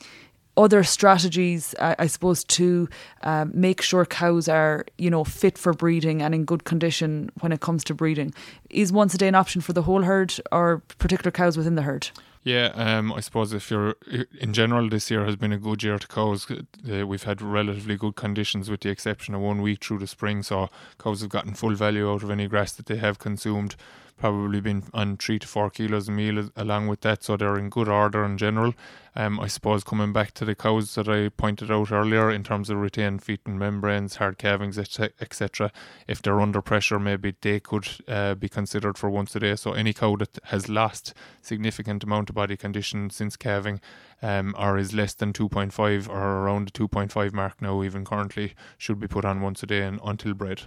other 0.56 0.82
strategies, 0.84 1.74
uh, 1.78 1.94
I 1.98 2.06
suppose, 2.06 2.44
to 2.44 2.88
um, 3.22 3.50
make 3.54 3.82
sure 3.82 4.04
cows 4.04 4.48
are, 4.48 4.86
you 4.98 5.10
know, 5.10 5.24
fit 5.24 5.58
for 5.58 5.72
breeding 5.72 6.22
and 6.22 6.34
in 6.34 6.44
good 6.44 6.64
condition 6.64 7.30
when 7.40 7.52
it 7.52 7.60
comes 7.60 7.84
to 7.84 7.94
breeding. 7.94 8.32
Is 8.70 8.92
once 8.92 9.14
a 9.14 9.18
day 9.18 9.28
an 9.28 9.34
option 9.34 9.60
for 9.60 9.72
the 9.72 9.82
whole 9.82 10.02
herd 10.02 10.34
or 10.52 10.82
particular 10.98 11.30
cows 11.30 11.56
within 11.56 11.74
the 11.74 11.82
herd? 11.82 12.10
Yeah, 12.46 12.70
um, 12.76 13.12
I 13.12 13.20
suppose 13.20 13.52
if 13.52 13.72
you're 13.72 13.96
in 14.40 14.52
general, 14.52 14.88
this 14.88 15.10
year 15.10 15.24
has 15.24 15.34
been 15.34 15.52
a 15.52 15.58
good 15.58 15.82
year 15.82 15.98
to 15.98 16.06
cows. 16.06 16.46
Uh, 16.48 17.04
we've 17.04 17.24
had 17.24 17.42
relatively 17.42 17.96
good 17.96 18.14
conditions, 18.14 18.70
with 18.70 18.82
the 18.82 18.88
exception 18.88 19.34
of 19.34 19.40
one 19.40 19.62
week 19.62 19.84
through 19.84 19.98
the 19.98 20.06
spring. 20.06 20.44
So 20.44 20.70
cows 20.96 21.22
have 21.22 21.30
gotten 21.30 21.54
full 21.54 21.74
value 21.74 22.08
out 22.08 22.22
of 22.22 22.30
any 22.30 22.46
grass 22.46 22.70
that 22.74 22.86
they 22.86 22.98
have 22.98 23.18
consumed 23.18 23.74
probably 24.16 24.60
been 24.60 24.84
on 24.94 25.16
three 25.16 25.38
to 25.38 25.46
four 25.46 25.70
kilos 25.70 26.08
a 26.08 26.12
meal 26.12 26.48
along 26.56 26.88
with 26.88 27.02
that, 27.02 27.22
so 27.22 27.36
they're 27.36 27.58
in 27.58 27.68
good 27.68 27.88
order 27.88 28.24
in 28.24 28.38
general. 28.38 28.74
Um, 29.14 29.40
I 29.40 29.46
suppose 29.46 29.82
coming 29.82 30.12
back 30.12 30.32
to 30.32 30.44
the 30.44 30.54
cows 30.54 30.94
that 30.94 31.08
I 31.08 31.30
pointed 31.30 31.70
out 31.70 31.90
earlier 31.90 32.30
in 32.30 32.44
terms 32.44 32.68
of 32.68 32.78
retained 32.78 33.22
fetal 33.22 33.54
membranes, 33.54 34.16
hard 34.16 34.36
calvings, 34.36 34.78
etc. 34.78 35.72
If 36.06 36.20
they're 36.20 36.40
under 36.40 36.60
pressure, 36.60 36.98
maybe 36.98 37.34
they 37.40 37.60
could 37.60 37.88
uh, 38.06 38.34
be 38.34 38.48
considered 38.48 38.98
for 38.98 39.08
once 39.08 39.34
a 39.34 39.40
day. 39.40 39.56
So 39.56 39.72
any 39.72 39.94
cow 39.94 40.16
that 40.16 40.38
has 40.44 40.68
lost 40.68 41.14
significant 41.40 42.04
amount 42.04 42.28
of 42.28 42.34
body 42.34 42.56
condition 42.56 43.08
since 43.08 43.36
calving, 43.36 43.80
um, 44.20 44.54
or 44.58 44.76
is 44.76 44.92
less 44.92 45.14
than 45.14 45.32
2.5 45.32 46.08
or 46.08 46.44
around 46.44 46.68
the 46.68 46.72
2.5 46.72 47.32
mark 47.32 47.62
now, 47.62 47.82
even 47.82 48.04
currently, 48.04 48.54
should 48.76 49.00
be 49.00 49.08
put 49.08 49.24
on 49.24 49.40
once 49.40 49.62
a 49.62 49.66
day 49.66 49.82
and 49.82 49.98
until 50.04 50.34
bred. 50.34 50.62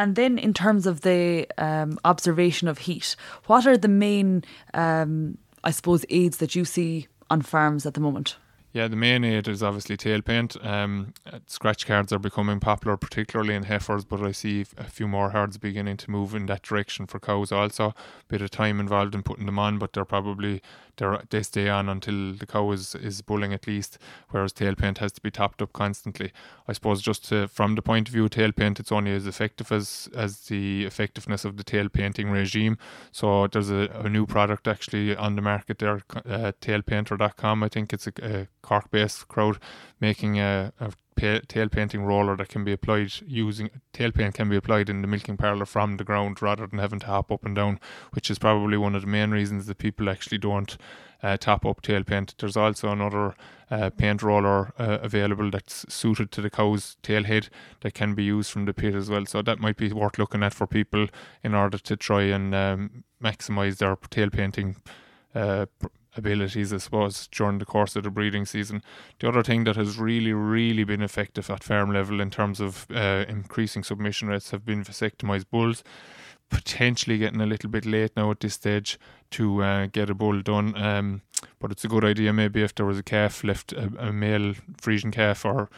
And 0.00 0.16
then, 0.16 0.38
in 0.38 0.54
terms 0.54 0.86
of 0.86 1.02
the 1.02 1.46
um, 1.58 1.98
observation 2.06 2.68
of 2.68 2.78
heat, 2.78 3.16
what 3.48 3.66
are 3.66 3.76
the 3.76 3.86
main, 3.86 4.42
um, 4.72 5.36
I 5.62 5.72
suppose, 5.72 6.06
aids 6.08 6.38
that 6.38 6.54
you 6.54 6.64
see 6.64 7.06
on 7.28 7.42
farms 7.42 7.84
at 7.84 7.92
the 7.92 8.00
moment? 8.00 8.36
Yeah, 8.72 8.88
the 8.88 8.96
main 8.96 9.24
aid 9.24 9.46
is 9.46 9.62
obviously 9.62 9.98
tail 9.98 10.22
paint. 10.22 10.56
Um, 10.64 11.12
scratch 11.46 11.86
cards 11.86 12.14
are 12.14 12.18
becoming 12.18 12.60
popular, 12.60 12.96
particularly 12.96 13.54
in 13.54 13.64
heifers, 13.64 14.06
but 14.06 14.22
I 14.22 14.32
see 14.32 14.64
a 14.78 14.84
few 14.84 15.06
more 15.06 15.30
herds 15.30 15.58
beginning 15.58 15.98
to 15.98 16.10
move 16.10 16.34
in 16.34 16.46
that 16.46 16.62
direction 16.62 17.06
for 17.06 17.20
cows 17.20 17.52
also. 17.52 17.92
Bit 18.28 18.40
of 18.40 18.50
time 18.50 18.80
involved 18.80 19.14
in 19.14 19.22
putting 19.22 19.44
them 19.44 19.58
on, 19.58 19.78
but 19.78 19.92
they're 19.92 20.06
probably 20.06 20.62
they're, 21.00 21.22
they 21.30 21.42
stay 21.42 21.68
on 21.68 21.88
until 21.88 22.32
the 22.34 22.46
cow 22.46 22.70
is, 22.70 22.94
is 22.94 23.22
bulling 23.22 23.52
at 23.52 23.66
least, 23.66 23.98
whereas 24.28 24.52
tail 24.52 24.76
paint 24.76 24.98
has 24.98 25.12
to 25.12 25.20
be 25.20 25.30
topped 25.30 25.62
up 25.62 25.72
constantly. 25.72 26.30
I 26.68 26.74
suppose 26.74 27.00
just 27.00 27.28
to, 27.30 27.48
from 27.48 27.74
the 27.74 27.82
point 27.82 28.08
of 28.08 28.12
view 28.12 28.24
of 28.24 28.30
tail 28.30 28.52
paint, 28.52 28.78
it's 28.78 28.92
only 28.92 29.12
as 29.12 29.26
effective 29.26 29.72
as, 29.72 30.08
as 30.14 30.42
the 30.42 30.84
effectiveness 30.84 31.44
of 31.44 31.56
the 31.56 31.64
tail 31.64 31.88
painting 31.88 32.30
regime. 32.30 32.76
So 33.10 33.46
there's 33.46 33.70
a, 33.70 33.88
a 33.94 34.08
new 34.08 34.26
product 34.26 34.68
actually 34.68 35.16
on 35.16 35.36
the 35.36 35.42
market 35.42 35.78
there, 35.78 36.02
uh, 36.14 36.52
tailpainter.com. 36.60 37.64
I 37.64 37.68
think 37.68 37.92
it's 37.92 38.06
a, 38.06 38.12
a 38.22 38.46
Cork 38.62 38.90
based 38.90 39.26
crowd 39.28 39.58
making 40.00 40.38
a, 40.38 40.72
a 40.78 40.92
tail 41.20 41.68
painting 41.68 42.04
roller 42.04 42.36
that 42.36 42.48
can 42.48 42.64
be 42.64 42.72
applied 42.72 43.12
using 43.26 43.70
tail 43.92 44.10
paint 44.12 44.34
can 44.34 44.48
be 44.48 44.56
applied 44.56 44.88
in 44.88 45.02
the 45.02 45.08
milking 45.08 45.36
parlour 45.36 45.66
from 45.66 45.96
the 45.96 46.04
ground 46.04 46.40
rather 46.42 46.66
than 46.66 46.78
having 46.78 47.00
to 47.00 47.06
hop 47.06 47.30
up 47.30 47.44
and 47.44 47.56
down, 47.56 47.78
which 48.12 48.30
is 48.30 48.38
probably 48.38 48.76
one 48.76 48.94
of 48.94 49.02
the 49.02 49.08
main 49.08 49.30
reasons 49.30 49.66
that 49.66 49.78
people 49.78 50.08
actually 50.08 50.38
don't 50.38 50.76
uh, 51.22 51.36
top 51.36 51.66
up 51.66 51.82
tail 51.82 52.02
paint. 52.02 52.34
There's 52.38 52.56
also 52.56 52.90
another 52.90 53.34
uh, 53.70 53.90
paint 53.90 54.22
roller 54.22 54.72
uh, 54.78 54.98
available 55.02 55.50
that's 55.50 55.84
suited 55.92 56.32
to 56.32 56.40
the 56.40 56.50
cow's 56.50 56.96
tail 57.02 57.24
head 57.24 57.48
that 57.82 57.94
can 57.94 58.14
be 58.14 58.24
used 58.24 58.50
from 58.50 58.64
the 58.64 58.74
pit 58.74 58.94
as 58.94 59.10
well. 59.10 59.26
So 59.26 59.42
that 59.42 59.60
might 59.60 59.76
be 59.76 59.92
worth 59.92 60.18
looking 60.18 60.42
at 60.42 60.54
for 60.54 60.66
people 60.66 61.08
in 61.44 61.54
order 61.54 61.78
to 61.78 61.96
try 61.96 62.22
and 62.22 62.54
um, 62.54 63.04
maximize 63.22 63.78
their 63.78 63.96
tail 64.08 64.30
painting 64.30 64.76
uh, 65.34 65.66
abilities, 66.16 66.72
I 66.72 66.78
suppose, 66.78 67.28
during 67.28 67.58
the 67.58 67.64
course 67.64 67.96
of 67.96 68.04
the 68.04 68.10
breeding 68.10 68.46
season. 68.46 68.82
The 69.18 69.28
other 69.28 69.42
thing 69.42 69.64
that 69.64 69.76
has 69.76 69.98
really, 69.98 70.32
really 70.32 70.84
been 70.84 71.02
effective 71.02 71.50
at 71.50 71.64
farm 71.64 71.92
level 71.92 72.20
in 72.20 72.30
terms 72.30 72.60
of 72.60 72.86
uh, 72.90 73.24
increasing 73.28 73.84
submission 73.84 74.28
rates 74.28 74.50
have 74.50 74.64
been 74.64 74.84
vasectomized 74.84 75.50
bulls. 75.50 75.84
Potentially 76.48 77.18
getting 77.18 77.40
a 77.40 77.46
little 77.46 77.70
bit 77.70 77.86
late 77.86 78.10
now 78.16 78.30
at 78.32 78.40
this 78.40 78.54
stage 78.54 78.98
to 79.30 79.62
uh, 79.62 79.86
get 79.86 80.10
a 80.10 80.14
bull 80.14 80.42
done, 80.42 80.76
um, 80.76 81.22
but 81.60 81.70
it's 81.70 81.84
a 81.84 81.88
good 81.88 82.04
idea 82.04 82.32
maybe 82.32 82.62
if 82.62 82.74
there 82.74 82.86
was 82.86 82.98
a 82.98 83.04
calf 83.04 83.44
left, 83.44 83.72
a, 83.72 83.88
a 83.98 84.12
male 84.12 84.54
Friesian 84.82 85.12
calf 85.12 85.44
or 85.44 85.70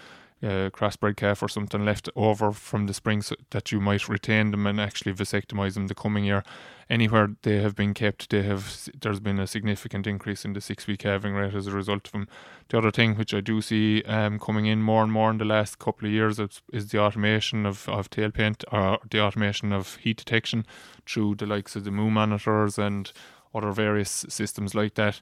uh, 0.43 0.71
crossbred 0.71 1.17
calf 1.17 1.43
or 1.43 1.49
something 1.49 1.85
left 1.85 2.09
over 2.17 2.53
from 2.53 2.87
the 2.87 2.95
spring 2.95 3.23
so 3.23 3.37
that 3.51 3.71
you 3.71 3.81
might 3.81 4.09
retain 4.09 4.51
them 4.51 4.67
and 4.67 4.81
actually 4.81 5.13
vasectomize 5.13 5.75
them 5.75 5.87
the 5.87 5.95
coming 5.95 6.25
year. 6.25 6.43
Anywhere 6.91 7.37
they 7.43 7.63
have 7.63 7.75
been 7.75 7.95
kept, 7.95 8.29
they 8.31 8.43
have 8.43 8.89
there's 9.01 9.21
been 9.21 9.39
a 9.39 9.47
significant 9.47 10.07
increase 10.07 10.45
in 10.45 10.53
the 10.53 10.61
six 10.61 10.87
week 10.87 11.01
calving 11.01 11.33
rate 11.33 11.55
as 11.55 11.67
a 11.67 11.71
result 11.71 12.07
of 12.07 12.13
them. 12.13 12.29
The 12.69 12.79
other 12.79 12.91
thing 12.91 13.15
which 13.17 13.33
I 13.33 13.41
do 13.41 13.63
see 13.63 14.03
um, 14.03 14.39
coming 14.39 14.67
in 14.67 14.83
more 14.83 15.03
and 15.03 15.13
more 15.13 15.31
in 15.31 15.39
the 15.39 15.45
last 15.45 15.79
couple 15.79 16.07
of 16.07 16.13
years 16.13 16.39
is, 16.39 16.61
is 16.73 16.89
the 16.89 16.99
automation 16.99 17.65
of, 17.65 17.89
of 17.89 18.11
tail 18.11 18.31
paint 18.31 18.65
or 18.73 18.99
the 19.11 19.21
automation 19.21 19.73
of 19.73 19.97
heat 19.97 20.19
detection 20.19 20.67
through 21.07 21.37
the 21.37 21.47
likes 21.47 21.77
of 21.77 21.85
the 21.85 21.91
MooMonitors 21.91 22.79
and 22.79 23.13
other 23.55 23.73
various 23.73 24.25
systems 24.29 24.75
like 24.75 24.95
that. 24.95 25.21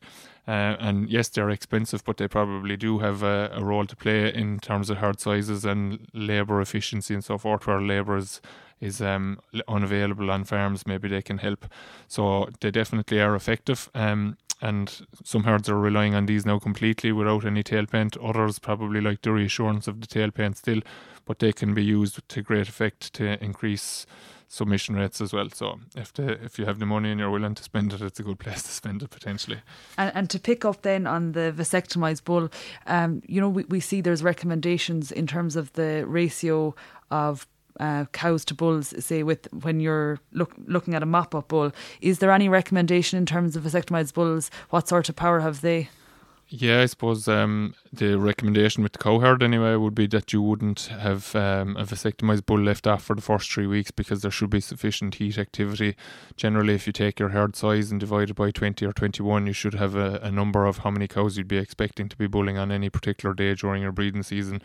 Uh, 0.48 0.76
and 0.80 1.08
yes, 1.08 1.28
they're 1.28 1.50
expensive, 1.50 2.04
but 2.04 2.16
they 2.16 2.26
probably 2.26 2.76
do 2.76 2.98
have 2.98 3.22
a, 3.22 3.50
a, 3.54 3.62
role 3.62 3.86
to 3.86 3.94
play 3.94 4.32
in 4.32 4.58
terms 4.58 4.90
of 4.90 4.98
herd 4.98 5.20
sizes 5.20 5.64
and 5.64 6.08
labour 6.12 6.60
efficiency 6.60 7.14
and 7.14 7.24
so 7.24 7.38
forth, 7.38 7.66
where 7.66 7.80
labour 7.80 8.16
is, 8.16 8.40
is 8.80 9.00
um, 9.00 9.38
unavailable 9.68 10.30
on 10.30 10.44
farms. 10.44 10.86
Maybe 10.86 11.08
they 11.08 11.22
can 11.22 11.38
help. 11.38 11.66
So 12.08 12.48
they 12.60 12.70
definitely 12.70 13.20
are 13.20 13.36
effective. 13.36 13.90
Um, 13.94 14.38
and 14.62 15.06
some 15.24 15.44
herds 15.44 15.68
are 15.68 15.78
relying 15.78 16.14
on 16.14 16.26
these 16.26 16.44
now 16.44 16.58
completely 16.58 17.12
without 17.12 17.44
any 17.44 17.62
tail 17.62 17.86
paint. 17.86 18.16
Others 18.18 18.58
probably 18.58 19.00
like 19.00 19.22
the 19.22 19.32
reassurance 19.32 19.88
of 19.88 20.00
the 20.00 20.06
tail 20.06 20.30
paint 20.30 20.58
still, 20.58 20.80
but 21.24 21.38
they 21.38 21.52
can 21.52 21.74
be 21.74 21.84
used 21.84 22.28
to 22.28 22.42
great 22.42 22.68
effect 22.68 23.12
to 23.14 23.42
increase 23.42 24.06
submission 24.50 24.96
rates 24.96 25.20
as 25.20 25.32
well. 25.32 25.48
So 25.48 25.78
if 25.96 26.12
the 26.12 26.32
if 26.44 26.58
you 26.58 26.66
have 26.66 26.80
the 26.80 26.86
money 26.86 27.10
and 27.10 27.20
you're 27.20 27.30
willing 27.30 27.54
to 27.54 27.62
spend 27.62 27.92
it, 27.92 28.02
it's 28.02 28.18
a 28.18 28.22
good 28.24 28.40
place 28.40 28.62
to 28.64 28.70
spend 28.70 29.02
it 29.02 29.10
potentially. 29.10 29.60
And, 29.96 30.12
and 30.14 30.30
to 30.30 30.40
pick 30.40 30.64
up 30.64 30.82
then 30.82 31.06
on 31.06 31.32
the 31.32 31.54
vasectomized 31.56 32.24
bull, 32.24 32.50
um, 32.86 33.22
you 33.26 33.40
know, 33.40 33.48
we, 33.48 33.64
we 33.64 33.80
see 33.80 34.00
there's 34.00 34.24
recommendations 34.24 35.12
in 35.12 35.26
terms 35.26 35.54
of 35.54 35.72
the 35.74 36.04
ratio 36.06 36.74
of 37.12 37.46
uh, 37.78 38.06
cows 38.06 38.44
to 38.46 38.54
bulls, 38.54 38.92
say 39.02 39.22
with 39.22 39.46
when 39.62 39.78
you're 39.78 40.18
look, 40.32 40.52
looking 40.66 40.94
at 40.94 41.02
a 41.02 41.06
mop 41.06 41.34
up 41.34 41.48
bull, 41.48 41.70
is 42.00 42.18
there 42.18 42.32
any 42.32 42.48
recommendation 42.48 43.18
in 43.18 43.26
terms 43.26 43.54
of 43.54 43.62
vasectomized 43.62 44.14
bulls? 44.14 44.50
What 44.70 44.88
sort 44.88 45.08
of 45.08 45.14
power 45.16 45.40
have 45.40 45.60
they? 45.60 45.88
Yeah, 46.52 46.80
I 46.80 46.86
suppose 46.86 47.28
um, 47.28 47.76
the 47.92 48.18
recommendation 48.18 48.82
with 48.82 48.90
the 48.90 48.98
cow 48.98 49.20
herd 49.20 49.40
anyway 49.40 49.76
would 49.76 49.94
be 49.94 50.08
that 50.08 50.32
you 50.32 50.42
wouldn't 50.42 50.86
have 50.86 51.36
um, 51.36 51.76
a 51.76 51.84
vasectomized 51.84 52.44
bull 52.44 52.58
left 52.58 52.88
off 52.88 53.04
for 53.04 53.14
the 53.14 53.22
first 53.22 53.52
three 53.52 53.68
weeks 53.68 53.92
because 53.92 54.22
there 54.22 54.32
should 54.32 54.50
be 54.50 54.60
sufficient 54.60 55.14
heat 55.14 55.38
activity. 55.38 55.94
Generally, 56.36 56.74
if 56.74 56.88
you 56.88 56.92
take 56.92 57.20
your 57.20 57.28
herd 57.28 57.54
size 57.54 57.92
and 57.92 58.00
divide 58.00 58.30
it 58.30 58.34
by 58.34 58.50
20 58.50 58.84
or 58.84 58.92
21, 58.92 59.46
you 59.46 59.52
should 59.52 59.74
have 59.74 59.94
a, 59.94 60.18
a 60.24 60.32
number 60.32 60.66
of 60.66 60.78
how 60.78 60.90
many 60.90 61.06
cows 61.06 61.38
you'd 61.38 61.46
be 61.46 61.56
expecting 61.56 62.08
to 62.08 62.16
be 62.16 62.26
bulling 62.26 62.58
on 62.58 62.72
any 62.72 62.90
particular 62.90 63.32
day 63.32 63.54
during 63.54 63.82
your 63.82 63.92
breeding 63.92 64.24
season 64.24 64.60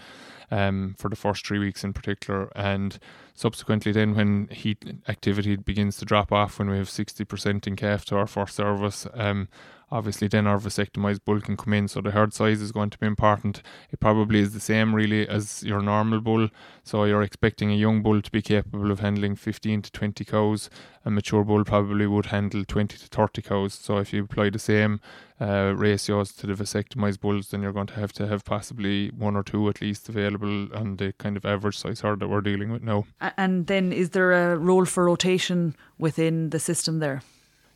um, 0.49 0.95
for 0.97 1.07
the 1.07 1.15
first 1.15 1.45
three 1.45 1.59
weeks 1.59 1.83
in 1.83 1.93
particular. 1.93 2.51
And 2.55 2.97
subsequently, 3.35 3.91
then 3.91 4.15
when 4.15 4.47
heat 4.47 4.83
activity 5.07 5.55
begins 5.55 5.97
to 5.97 6.05
drop 6.05 6.31
off, 6.31 6.57
when 6.57 6.71
we 6.71 6.77
have 6.77 6.89
60% 6.89 7.67
in 7.67 7.75
calf 7.75 8.05
to 8.05 8.17
our 8.17 8.25
first 8.25 8.55
service, 8.55 9.05
um, 9.13 9.49
obviously 9.91 10.27
then 10.27 10.47
our 10.47 10.57
vasectomized 10.57 11.23
bull 11.25 11.39
can 11.41 11.57
come 11.57 11.73
in. 11.73 11.87
So 11.87 12.01
the 12.01 12.11
herd 12.11 12.33
size 12.33 12.61
is 12.61 12.71
going 12.71 12.89
to 12.91 12.97
be 12.97 13.05
important. 13.05 13.61
It 13.91 13.99
probably 13.99 14.39
is 14.39 14.53
the 14.53 14.59
same 14.59 14.95
really 14.95 15.27
as 15.27 15.63
your 15.63 15.81
normal 15.81 16.21
bull. 16.21 16.49
So 16.83 17.03
you're 17.05 17.23
expecting 17.23 17.71
a 17.71 17.75
young 17.75 18.01
bull 18.01 18.21
to 18.21 18.31
be 18.31 18.41
capable 18.41 18.91
of 18.91 18.99
handling 18.99 19.35
15 19.35 19.83
to 19.83 19.91
20 19.91 20.25
cows. 20.25 20.69
A 21.05 21.11
mature 21.11 21.43
bull 21.43 21.63
probably 21.63 22.07
would 22.07 22.27
handle 22.27 22.65
20 22.65 22.97
to 22.97 23.07
30 23.07 23.41
cows. 23.41 23.73
So 23.73 23.97
if 23.97 24.11
you 24.11 24.23
apply 24.23 24.49
the 24.49 24.59
same 24.59 24.99
uh, 25.39 25.73
ratios 25.75 26.31
to 26.33 26.47
the 26.47 26.53
vasectomized 26.53 27.19
bulls, 27.19 27.49
then 27.49 27.61
you're 27.61 27.73
going 27.73 27.87
to 27.87 27.95
have 27.95 28.13
to 28.13 28.27
have 28.27 28.43
possibly 28.43 29.09
one 29.09 29.35
or 29.35 29.43
two 29.43 29.67
at 29.69 29.81
least 29.81 30.09
available 30.09 30.73
on 30.75 30.97
the 30.97 31.13
kind 31.13 31.37
of 31.37 31.45
average 31.45 31.77
size 31.77 32.01
herd 32.01 32.19
that 32.21 32.27
we're 32.27 32.41
dealing 32.41 32.71
with 32.71 32.81
now. 32.81 33.05
And 33.37 33.67
then 33.67 33.91
is 33.91 34.11
there 34.11 34.31
a 34.31 34.57
role 34.57 34.85
for 34.85 35.05
rotation 35.05 35.75
within 35.97 36.49
the 36.49 36.59
system 36.59 36.99
there? 36.99 37.21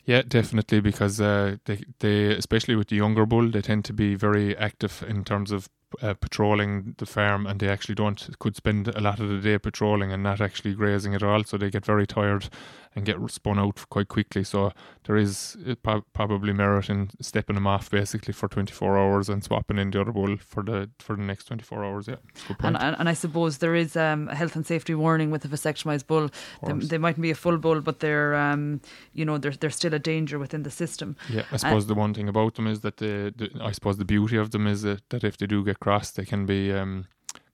Yeah, 0.09 0.23
definitely, 0.23 0.81
because 0.81 1.21
uh, 1.21 1.57
they, 1.65 1.83
they, 1.99 2.35
especially 2.35 2.75
with 2.75 2.87
the 2.87 2.95
younger 2.95 3.27
bull, 3.27 3.51
they 3.51 3.61
tend 3.61 3.85
to 3.85 3.93
be 3.93 4.15
very 4.15 4.57
active 4.57 5.03
in 5.07 5.23
terms 5.23 5.51
of 5.51 5.69
uh, 6.01 6.13
patrolling 6.13 6.96
the 6.98 7.05
farm, 7.05 7.46
and 7.46 7.60
they 7.60 7.69
actually 7.69 7.96
don't 7.96 8.29
could 8.39 8.55
spend 8.55 8.88
a 8.88 9.01
lot 9.01 9.19
of 9.19 9.29
the 9.29 9.39
day 9.39 9.58
patrolling 9.58 10.12
and 10.12 10.24
not 10.24 10.41
actually 10.41 10.74
grazing 10.74 11.15
at 11.15 11.24
all. 11.24 11.43
So 11.43 11.58
they 11.58 11.69
get 11.69 11.86
very 11.86 12.08
tired 12.08 12.50
and 12.96 13.05
get 13.05 13.17
spun 13.29 13.60
out 13.60 13.86
quite 13.89 14.08
quickly. 14.08 14.43
So 14.43 14.72
there 15.05 15.15
is 15.15 15.58
uh, 15.67 16.01
probably 16.13 16.53
merit 16.53 16.89
in 16.89 17.12
stepping 17.22 17.55
them 17.55 17.67
off 17.67 17.89
basically 17.89 18.34
for 18.34 18.48
24 18.48 18.98
hours 18.98 19.29
and 19.29 19.43
swapping 19.43 19.77
in 19.77 19.91
the 19.91 20.01
other 20.01 20.12
bull 20.12 20.38
for 20.38 20.63
the 20.63 20.89
for 21.00 21.15
the 21.15 21.22
next 21.22 21.46
24 21.46 21.84
hours. 21.86 22.08
Yeah, 22.08 22.15
and, 22.60 22.77
and, 22.77 22.96
and 23.00 23.10
I 23.10 23.13
suppose 23.13 23.60
there 23.60 23.75
is 23.75 23.96
um, 23.96 24.27
a 24.29 24.36
health 24.36 24.55
and 24.55 24.65
safety 24.65 24.96
warning 24.96 25.31
with 25.31 25.46
a 25.46 25.48
vasectomized 25.48 26.08
bull. 26.08 26.29
They, 26.65 26.74
they, 26.74 26.98
mightn't 26.98 27.22
be 27.22 27.31
a 27.31 27.36
full 27.36 27.58
bull, 27.58 27.81
but 27.81 28.00
they're 28.00 28.36
um, 28.36 28.81
you 29.13 29.25
know 29.25 29.38
they're 29.38 29.51
they're 29.51 29.69
still 29.69 29.93
a 29.93 30.00
danger 30.00 30.39
within 30.39 30.63
the 30.63 30.72
system. 30.72 31.15
Yeah, 31.29 31.43
I 31.51 31.58
suppose 31.58 31.86
uh, 31.86 31.88
the 31.88 31.96
one 31.96 32.13
thing 32.13 32.27
about 32.27 32.55
them 32.55 32.67
is 32.67 32.81
that 32.81 32.98
the, 32.98 33.34
the 33.36 33.50
I 33.62 33.72
suppose 33.72 33.98
the 33.98 34.05
beauty 34.05 34.38
of 34.38 34.51
them 34.51 34.67
is 34.67 34.81
that, 34.81 35.08
that 35.10 35.24
if 35.24 35.38
they 35.38 35.48
do 35.48 35.63
get 35.63 35.78
crossed, 35.79 36.15
they 36.15 36.25
can 36.25 36.45
be 36.45 36.71
um, 36.74 37.07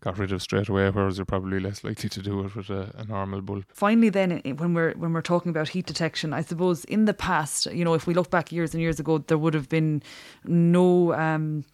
got 0.06 0.20
rid 0.20 0.32
of 0.32 0.42
straight 0.42 0.70
away, 0.70 0.90
whereas 0.92 1.18
you're 1.18 1.26
probably 1.26 1.60
less 1.60 1.84
likely 1.84 2.08
to 2.08 2.22
do 2.22 2.46
it 2.46 2.56
with 2.56 2.70
a, 2.70 2.94
a, 2.96 3.06
normal 3.06 3.42
bull. 3.42 3.64
Finally, 3.74 4.10
then, 4.10 4.40
when 4.58 4.76
we're 4.76 4.94
when 4.94 5.12
we're 5.14 5.22
talking 5.22 5.50
about 5.50 5.70
heat 5.70 5.88
detection, 5.88 6.32
I 6.32 6.42
suppose 6.42 6.86
in 6.86 7.06
the 7.06 7.14
past, 7.14 7.66
you 7.68 7.84
know, 7.84 7.96
if 7.96 8.06
we 8.06 8.14
look 8.14 8.30
back 8.30 8.52
years 8.52 8.74
and 8.74 8.82
years 8.82 9.00
ago, 9.00 9.18
there 9.18 9.38
would 9.38 9.56
have 9.56 9.68
been 9.68 10.04
no. 10.46 11.14
Um, 11.14 11.66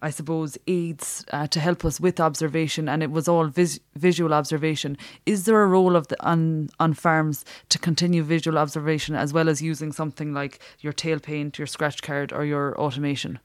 I 0.00 0.10
suppose 0.10 0.58
aids 0.66 1.24
uh, 1.32 1.46
to 1.46 1.60
help 1.60 1.82
us 1.82 1.98
with 1.98 2.20
observation, 2.20 2.90
and 2.90 3.02
it 3.02 3.10
was 3.10 3.26
all 3.26 3.46
vis- 3.46 3.80
visual 3.96 4.34
observation. 4.34 4.98
Is 5.24 5.46
there 5.46 5.62
a 5.62 5.66
role 5.66 5.96
of 5.96 6.08
the 6.08 6.22
on 6.22 6.68
on 6.78 6.94
farms 6.94 7.44
to 7.68 7.78
continue 7.78 8.22
visual 8.22 8.58
observation 8.58 9.14
as 9.14 9.32
well 9.32 9.48
as 9.48 9.62
using 9.62 9.92
something 9.92 10.34
like 10.34 10.58
your 10.80 10.92
tail 10.92 11.18
paint, 11.18 11.58
your 11.58 11.66
scratch 11.66 12.02
card, 12.02 12.32
or 12.32 12.44
your 12.44 12.78
automation? 12.78 13.40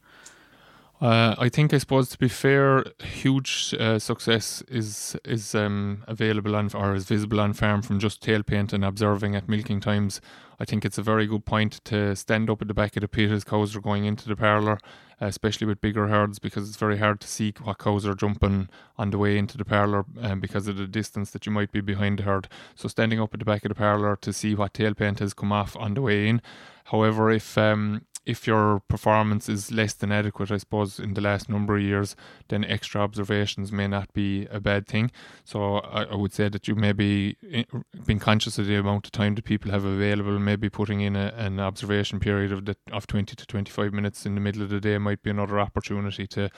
Uh, 1.02 1.34
I 1.38 1.48
think, 1.48 1.74
I 1.74 1.78
suppose, 1.78 2.10
to 2.10 2.18
be 2.18 2.28
fair, 2.28 2.84
huge 3.02 3.74
uh, 3.80 4.00
success 4.00 4.62
is 4.68 5.16
is 5.24 5.56
um, 5.56 6.04
available 6.08 6.58
on 6.58 6.70
or 6.74 6.94
is 6.94 7.06
visible 7.06 7.40
on 7.40 7.54
farm 7.54 7.82
from 7.82 8.00
just 8.00 8.22
tail 8.22 8.44
paint 8.44 8.74
and 8.74 8.84
observing 8.84 9.34
at 9.34 9.48
milking 9.48 9.80
times. 9.80 10.20
I 10.60 10.66
think 10.66 10.84
it's 10.84 10.98
a 10.98 11.02
very 11.02 11.26
good 11.26 11.46
point 11.46 11.80
to 11.86 12.18
stand 12.18 12.50
up 12.50 12.62
at 12.62 12.68
the 12.68 12.74
back 12.74 12.98
of 12.98 13.02
the 13.02 13.08
pit 13.08 13.32
as 13.32 13.46
cows 13.46 13.78
are 13.78 13.82
going 13.82 14.04
into 14.04 14.28
the 14.28 14.36
parlour, 14.36 14.78
especially 15.22 15.68
with 15.68 15.80
bigger 15.80 16.08
herds, 16.10 16.38
because 16.38 16.68
it's 16.68 16.78
very 16.78 16.98
hard 16.98 17.22
to 17.22 17.30
see 17.30 17.54
what 17.64 17.78
cows 17.78 18.06
are 18.06 18.14
jumping 18.14 18.68
on 18.98 19.12
the 19.12 19.18
way 19.18 19.38
into 19.38 19.58
the 19.58 19.64
parlour 19.64 20.04
um, 20.22 20.42
because 20.42 20.68
of 20.68 20.76
the 20.76 20.86
distance 20.86 21.32
that 21.32 21.46
you 21.46 21.52
might 21.54 21.72
be 21.72 21.80
behind 21.80 22.20
the 22.20 22.24
herd. 22.24 22.50
So 22.76 22.90
standing 22.90 23.22
up 23.22 23.34
at 23.34 23.40
the 23.40 23.46
back 23.46 23.64
of 23.64 23.70
the 23.70 23.76
parlour 23.76 24.18
to 24.18 24.34
see 24.34 24.54
what 24.54 24.74
tail 24.74 24.94
paint 24.94 25.20
has 25.20 25.34
come 25.34 25.54
off 25.54 25.78
on 25.78 25.94
the 25.94 26.02
way 26.02 26.28
in. 26.28 26.42
However, 26.86 27.32
if 27.32 27.58
um, 27.58 28.02
if 28.26 28.46
your 28.46 28.82
performance 28.88 29.50
is 29.50 29.72
less 29.72 29.94
than 29.94 30.12
adequate, 30.12 30.52
I 30.52 30.58
suppose, 30.58 31.00
in 31.00 31.14
the 31.14 31.22
last 31.22 31.50
number 31.50 31.78
of 31.78 31.82
years, 31.82 32.16
then 32.50 32.64
extra 32.66 33.02
observations 33.02 33.72
may 33.72 33.88
not 33.88 34.14
be 34.14 34.46
a 34.52 34.60
bad 34.60 34.88
thing. 34.88 35.12
So 35.46 35.78
I, 35.78 36.04
I 36.04 36.16
would 36.16 36.34
say 36.34 36.50
that 36.50 36.68
you 36.68 36.76
may 36.76 36.92
be 36.92 37.38
eh, 37.52 37.64
being 38.06 38.20
conscious 38.20 38.60
of 38.60 38.68
the 38.68 38.76
amount 38.76 39.08
of 39.08 39.12
time 39.12 39.36
that 39.36 39.46
people 39.46 39.72
have 39.72 39.86
available, 39.86 40.38
maybe 40.40 40.70
putting 40.70 41.02
in 41.02 41.16
a, 41.16 41.34
an 41.38 41.60
observation 41.60 42.20
period 42.20 42.52
of 42.52 42.66
the, 42.66 42.76
of 42.92 43.08
20 43.08 43.36
to 43.36 43.46
25 43.46 43.94
minutes 43.94 44.26
in 44.26 44.36
the 44.36 44.42
middle 44.42 44.62
of 44.62 44.70
the 44.70 44.80
day 44.80 44.98
might 44.98 45.24
be 45.24 45.30
another 45.30 45.60
opportunity 45.60 46.28
to 46.28 46.50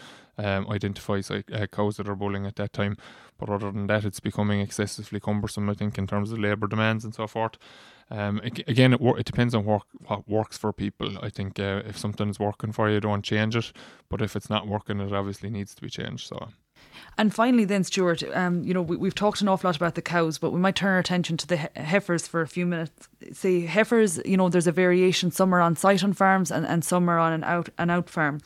um, 0.42 0.70
identify 0.70 1.22
uh, 1.30 1.68
cows 1.68 1.98
that 1.98 2.10
are 2.10 2.16
bulling 2.16 2.46
at 2.46 2.56
that 2.56 2.74
time. 2.74 2.98
But 3.38 3.50
other 3.50 3.72
than 3.72 3.88
that, 3.88 4.06
it's 4.06 4.20
becoming 4.20 4.62
excessively 4.62 5.20
cumbersome, 5.20 5.70
I 5.70 5.74
think, 5.74 5.98
in 5.98 6.08
terms 6.08 6.32
of 6.32 6.40
labour 6.40 6.68
demands 6.68 7.04
and 7.04 7.14
so 7.14 7.28
forth. 7.28 7.58
Um, 8.10 8.40
again, 8.44 8.94
it, 8.94 9.02
it 9.02 9.26
depends 9.26 9.56
on 9.56 9.66
work, 9.66 9.84
what 10.06 10.28
works 10.28 10.58
for 10.58 10.74
people. 10.74 11.18
I 11.22 11.30
think 11.30 11.60
uh, 11.60 11.82
if 11.86 11.98
something's 11.98 12.40
working 12.40 12.72
for 12.72 12.90
you, 12.90 13.00
don't 13.00 13.24
change 13.24 13.56
it. 13.56 13.72
But 14.10 14.22
if 14.22 14.36
it's 14.36 14.50
not 14.50 14.68
working, 14.68 15.00
it 15.00 15.14
obviously 15.14 15.50
needs 15.50 15.74
to 15.76 15.82
be 15.82 15.90
changed. 15.90 16.28
So. 16.28 16.50
And 17.18 17.34
finally, 17.34 17.66
then, 17.66 17.84
Stuart, 17.84 18.24
um, 18.34 18.64
you 18.64 18.74
know, 18.74 18.82
we, 18.82 19.08
have 19.08 19.16
talked 19.16 19.42
an 19.42 19.48
awful 19.48 19.68
lot 19.68 19.76
about 19.76 19.96
the 19.96 20.02
cows, 20.02 20.38
but 20.38 20.52
we 20.52 20.60
might 20.60 20.76
turn 20.76 20.94
our 20.94 21.00
attention 21.00 21.38
to 21.38 21.46
the 21.46 21.58
heifers 21.76 22.28
for 22.28 22.42
a 22.42 22.48
few 22.48 22.66
minutes. 22.66 23.10
Say, 23.34 23.62
heifers, 23.62 24.20
you 24.26 24.38
know, 24.38 24.50
there's 24.50 24.66
a 24.66 24.72
variation. 24.72 25.30
Some 25.30 25.54
are 25.54 25.62
on 25.62 25.76
site 25.76 26.04
on 26.04 26.14
farms 26.14 26.52
and, 26.52 26.66
and 26.66 26.84
some 26.84 27.10
are 27.10 27.20
on 27.20 27.34
an 27.34 27.44
out, 27.44 27.70
an 27.78 27.90
out 27.90 28.10
farm. 28.10 28.42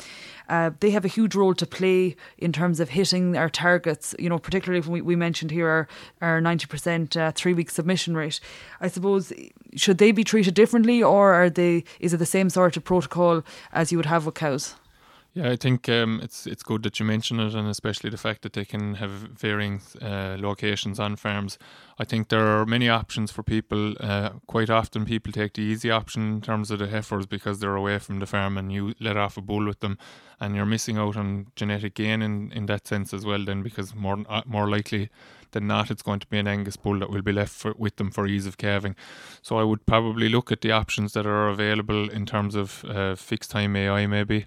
Uh, 0.50 0.72
they 0.80 0.90
have 0.90 1.06
a 1.06 1.08
huge 1.08 1.36
role 1.36 1.54
to 1.54 1.66
play 1.66 2.16
in 2.38 2.52
terms 2.52 2.80
of 2.80 2.90
hitting 2.90 3.38
our 3.38 3.50
targets, 3.50 4.16
you 4.20 4.30
know, 4.30 4.40
particularly 4.40 4.82
when 4.82 4.92
we, 4.92 5.02
we 5.02 5.16
mentioned 5.16 5.52
here 5.52 5.70
our, 5.70 5.88
our 6.22 6.42
90% 6.42 7.16
uh, 7.16 7.32
three 7.32 7.54
week 7.54 7.70
submission 7.70 8.18
rate. 8.18 8.40
I 8.82 8.88
suppose, 8.88 9.32
should 9.76 10.00
they 10.00 10.12
be 10.12 10.24
treated 10.24 10.54
differently 10.54 11.02
or 11.02 11.34
are 11.34 11.50
they, 11.50 11.84
is 12.00 12.14
it 12.14 12.18
the 12.18 12.26
same 12.26 12.50
sort 12.50 12.76
of 12.76 12.84
protocol 12.84 13.44
as 13.72 13.92
you 13.92 13.98
would 13.98 14.08
have 14.08 14.26
with 14.26 14.36
cows? 14.36 14.76
Yeah, 15.38 15.50
I 15.50 15.58
think 15.58 15.90
um, 15.90 16.22
it's 16.24 16.48
it's 16.48 16.64
good 16.64 16.84
that 16.84 16.98
you 16.98 17.06
mention 17.06 17.42
it, 17.42 17.54
and 17.56 17.68
especially 17.68 18.10
the 18.10 18.18
fact 18.18 18.42
that 18.44 18.54
they 18.54 18.64
can 18.64 18.94
have 18.96 19.10
varying 19.12 19.82
uh, 20.02 20.38
locations 20.40 20.98
on 20.98 21.18
farms. 21.18 21.58
I 22.00 22.06
think 22.06 22.30
there 22.30 22.48
are 22.48 22.66
many 22.66 22.88
options 22.88 23.32
for 23.32 23.44
people. 23.44 23.96
Uh, 24.00 24.30
quite 24.48 24.70
often, 24.70 25.04
people 25.04 25.34
take 25.34 25.56
the 25.56 25.62
easy 25.62 25.92
option 25.92 26.36
in 26.36 26.42
terms 26.42 26.72
of 26.72 26.80
the 26.80 26.88
heifers 26.88 27.26
because 27.26 27.60
they're 27.60 27.76
away 27.76 28.00
from 28.00 28.20
the 28.20 28.26
farm, 28.26 28.58
and 28.58 28.72
you 28.72 28.94
let 29.02 29.18
off 29.18 29.36
a 29.36 29.42
bull 29.42 29.66
with 29.66 29.82
them, 29.82 29.98
and 30.40 30.56
you're 30.56 30.66
missing 30.66 30.98
out 30.98 31.18
on 31.18 31.48
genetic 31.58 31.96
gain 31.96 32.22
in, 32.22 32.50
in 32.54 32.66
that 32.68 32.88
sense 32.88 33.14
as 33.14 33.26
well. 33.26 33.44
Then, 33.44 33.62
because 33.62 33.94
more 33.94 34.24
uh, 34.30 34.44
more 34.46 34.70
likely 34.70 35.10
than 35.52 35.68
not, 35.68 35.92
it's 35.92 36.02
going 36.02 36.22
to 36.22 36.28
be 36.28 36.40
an 36.40 36.48
Angus 36.48 36.78
bull 36.78 37.00
that 37.00 37.10
will 37.10 37.22
be 37.22 37.34
left 37.34 37.52
for, 37.52 37.74
with 37.78 37.98
them 37.98 38.10
for 38.10 38.26
ease 38.26 38.46
of 38.46 38.58
calving. 38.58 38.96
So 39.42 39.58
I 39.58 39.64
would 39.64 39.86
probably 39.86 40.30
look 40.30 40.54
at 40.54 40.62
the 40.62 40.72
options 40.72 41.12
that 41.12 41.26
are 41.26 41.50
available 41.50 42.10
in 42.10 42.26
terms 42.26 42.56
of 42.56 42.86
uh, 42.86 43.16
fixed 43.16 43.52
time 43.52 43.76
AI, 43.76 44.08
maybe. 44.08 44.46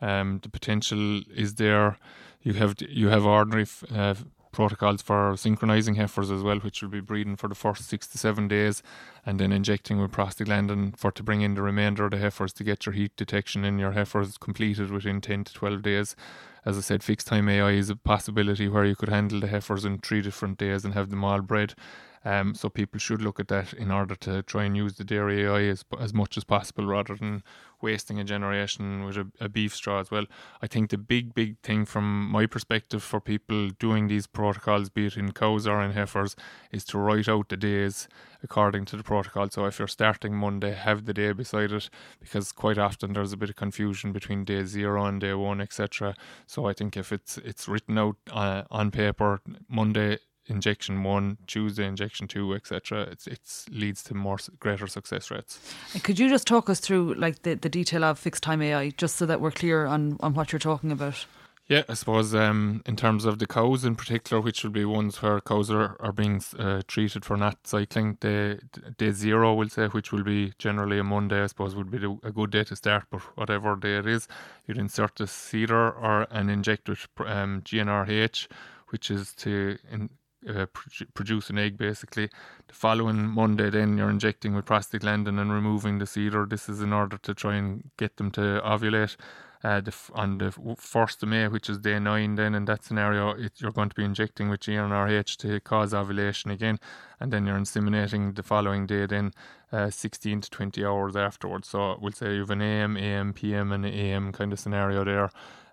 Um, 0.00 0.40
the 0.42 0.48
potential 0.48 1.22
is 1.34 1.54
there. 1.56 1.98
You 2.42 2.54
have 2.54 2.76
you 2.80 3.08
have 3.08 3.26
ordinary 3.26 3.66
uh, 3.94 4.14
protocols 4.52 5.02
for 5.02 5.36
synchronizing 5.36 5.94
heifers 5.94 6.30
as 6.30 6.42
well, 6.42 6.58
which 6.58 6.82
will 6.82 6.88
be 6.88 7.00
breeding 7.00 7.36
for 7.36 7.48
the 7.48 7.54
first 7.54 7.88
six 7.88 8.06
to 8.08 8.18
seven 8.18 8.48
days, 8.48 8.82
and 9.24 9.38
then 9.38 9.52
injecting 9.52 10.00
with 10.00 10.10
prostaglandin 10.10 10.96
for 10.96 11.10
to 11.12 11.22
bring 11.22 11.42
in 11.42 11.54
the 11.54 11.62
remainder 11.62 12.04
of 12.04 12.10
the 12.12 12.18
heifers 12.18 12.52
to 12.54 12.64
get 12.64 12.86
your 12.86 12.94
heat 12.94 13.14
detection 13.16 13.64
in 13.64 13.78
your 13.78 13.92
heifers 13.92 14.38
completed 14.38 14.90
within 14.90 15.20
ten 15.20 15.44
to 15.44 15.52
twelve 15.52 15.82
days. 15.82 16.16
As 16.64 16.76
I 16.76 16.82
said, 16.82 17.02
fixed 17.02 17.26
time 17.26 17.48
AI 17.48 17.70
is 17.70 17.88
a 17.88 17.96
possibility 17.96 18.68
where 18.68 18.84
you 18.84 18.94
could 18.94 19.08
handle 19.08 19.40
the 19.40 19.46
heifers 19.48 19.84
in 19.84 19.98
three 19.98 20.20
different 20.20 20.58
days 20.58 20.84
and 20.84 20.94
have 20.94 21.10
them 21.10 21.24
all 21.24 21.40
bred. 21.40 21.74
Um, 22.24 22.54
so 22.54 22.68
people 22.68 23.00
should 23.00 23.22
look 23.22 23.40
at 23.40 23.48
that 23.48 23.72
in 23.72 23.90
order 23.90 24.14
to 24.16 24.42
try 24.42 24.64
and 24.64 24.76
use 24.76 24.94
the 24.94 25.04
dairy 25.04 25.44
AI 25.44 25.62
as, 25.62 25.84
as 25.98 26.12
much 26.12 26.36
as 26.36 26.44
possible 26.44 26.86
rather 26.86 27.16
than 27.16 27.42
wasting 27.80 28.20
a 28.20 28.24
generation 28.24 29.04
with 29.04 29.16
a, 29.16 29.26
a, 29.40 29.48
beef 29.48 29.74
straw 29.74 30.00
as 30.00 30.10
well. 30.10 30.26
I 30.60 30.66
think 30.66 30.90
the 30.90 30.98
big, 30.98 31.32
big 31.32 31.58
thing 31.60 31.86
from 31.86 32.28
my 32.30 32.44
perspective 32.44 33.02
for 33.02 33.20
people 33.20 33.70
doing 33.70 34.08
these 34.08 34.26
protocols, 34.26 34.90
be 34.90 35.06
it 35.06 35.16
in 35.16 35.32
cows 35.32 35.66
or 35.66 35.80
in 35.80 35.92
heifers, 35.92 36.36
is 36.70 36.84
to 36.86 36.98
write 36.98 37.26
out 37.26 37.48
the 37.48 37.56
days 37.56 38.06
according 38.42 38.84
to 38.86 38.96
the 38.96 39.02
protocol. 39.02 39.48
So 39.48 39.64
if 39.64 39.78
you're 39.78 39.88
starting 39.88 40.34
Monday, 40.34 40.72
have 40.72 41.06
the 41.06 41.14
day 41.14 41.32
beside 41.32 41.72
it 41.72 41.88
because 42.20 42.52
quite 42.52 42.78
often 42.78 43.14
there's 43.14 43.32
a 43.32 43.36
bit 43.38 43.50
of 43.50 43.56
confusion 43.56 44.12
between 44.12 44.44
day 44.44 44.64
zero 44.64 45.06
and 45.06 45.20
day 45.20 45.34
one, 45.34 45.60
etc. 45.60 46.14
So 46.46 46.66
I 46.66 46.74
think 46.74 46.96
if 46.96 47.12
it's 47.12 47.38
it's 47.38 47.68
written 47.68 47.96
out 47.98 48.16
uh, 48.30 48.64
on 48.70 48.90
paper 48.90 49.40
Monday 49.68 50.18
injection 50.50 51.02
one, 51.02 51.38
Tuesday 51.46 51.86
injection 51.86 52.28
two, 52.28 52.54
etc. 52.54 53.02
It's 53.02 53.26
it's 53.26 53.66
leads 53.70 54.02
to 54.04 54.14
more 54.14 54.38
greater 54.58 54.86
success 54.86 55.30
rates. 55.30 55.58
And 55.94 56.02
could 56.02 56.18
you 56.18 56.28
just 56.28 56.46
talk 56.46 56.68
us 56.68 56.80
through 56.80 57.14
like 57.14 57.42
the, 57.42 57.54
the 57.54 57.68
detail 57.68 58.04
of 58.04 58.18
fixed 58.18 58.42
time 58.42 58.60
AI, 58.62 58.90
just 58.90 59.16
so 59.16 59.26
that 59.26 59.40
we're 59.40 59.50
clear 59.50 59.86
on 59.86 60.16
on 60.20 60.34
what 60.34 60.52
you're 60.52 60.58
talking 60.58 60.92
about? 60.92 61.26
Yeah, 61.70 61.84
I 61.88 61.94
suppose 61.94 62.34
um, 62.34 62.82
in 62.84 62.96
terms 62.96 63.24
of 63.24 63.38
the 63.38 63.46
cows 63.46 63.84
in 63.84 63.94
particular, 63.94 64.42
which 64.42 64.64
will 64.64 64.72
be 64.72 64.84
ones 64.84 65.22
where 65.22 65.40
cows 65.40 65.70
are, 65.70 65.96
are 66.00 66.10
being 66.10 66.42
uh, 66.58 66.82
treated 66.88 67.24
for 67.24 67.36
not 67.36 67.64
cycling, 67.64 68.14
day, 68.14 68.58
day 68.98 69.12
zero, 69.12 69.54
we'll 69.54 69.68
say, 69.68 69.86
which 69.86 70.10
will 70.10 70.24
be 70.24 70.52
generally 70.58 70.98
a 70.98 71.04
Monday, 71.04 71.44
I 71.44 71.46
suppose, 71.46 71.76
would 71.76 71.88
be 71.88 71.98
a 72.24 72.32
good 72.32 72.50
day 72.50 72.64
to 72.64 72.74
start, 72.74 73.04
but 73.08 73.20
whatever 73.36 73.76
day 73.76 73.98
it 73.98 74.08
is, 74.08 74.26
you'd 74.66 74.78
insert 74.78 75.14
the 75.14 75.26
CIDR 75.26 75.94
or 76.02 76.22
an 76.32 76.50
inject 76.50 76.88
with 76.88 77.06
um, 77.24 77.62
GnRH, 77.62 78.48
which 78.88 79.08
is 79.08 79.32
to 79.34 79.78
in, 79.92 80.10
uh, 80.48 80.66
produce 81.14 81.50
an 81.50 81.58
egg 81.58 81.76
basically. 81.76 82.28
The 82.68 82.74
following 82.74 83.26
Monday, 83.28 83.70
then 83.70 83.98
you're 83.98 84.10
injecting 84.10 84.54
with 84.54 84.64
prostaglandin 84.64 85.40
and 85.40 85.52
removing 85.52 85.98
the 85.98 86.04
CIDR. 86.04 86.48
This 86.48 86.68
is 86.68 86.80
in 86.80 86.92
order 86.92 87.18
to 87.18 87.34
try 87.34 87.56
and 87.56 87.90
get 87.96 88.16
them 88.16 88.30
to 88.32 88.60
ovulate. 88.64 89.16
Uh, 89.62 89.78
the, 89.78 89.94
on 90.14 90.38
the 90.38 90.50
first 90.78 91.22
of 91.22 91.28
May, 91.28 91.46
which 91.46 91.68
is 91.68 91.76
day 91.76 91.98
nine, 91.98 92.36
then 92.36 92.54
in 92.54 92.64
that 92.64 92.82
scenario, 92.82 93.32
it, 93.32 93.52
you're 93.58 93.70
going 93.70 93.90
to 93.90 93.94
be 93.94 94.04
injecting 94.04 94.48
with 94.48 94.60
GnRH 94.60 95.36
to 95.36 95.60
cause 95.60 95.92
ovulation 95.92 96.50
again, 96.50 96.80
and 97.20 97.30
then 97.30 97.44
you're 97.44 97.58
inseminating 97.58 98.34
the 98.34 98.42
following 98.42 98.86
day, 98.86 99.04
then 99.04 99.32
uh, 99.70 99.90
16 99.90 100.40
to 100.40 100.50
20 100.50 100.82
hours 100.82 101.14
afterwards. 101.14 101.68
So 101.68 101.98
we'll 102.00 102.12
say 102.12 102.32
you 102.32 102.40
have 102.40 102.50
an 102.50 102.62
AM, 102.62 102.96
AM, 102.96 103.34
PM, 103.34 103.70
and 103.70 103.84
AM 103.84 104.32
kind 104.32 104.50
of 104.50 104.58
scenario 104.58 105.04
there. 105.04 105.30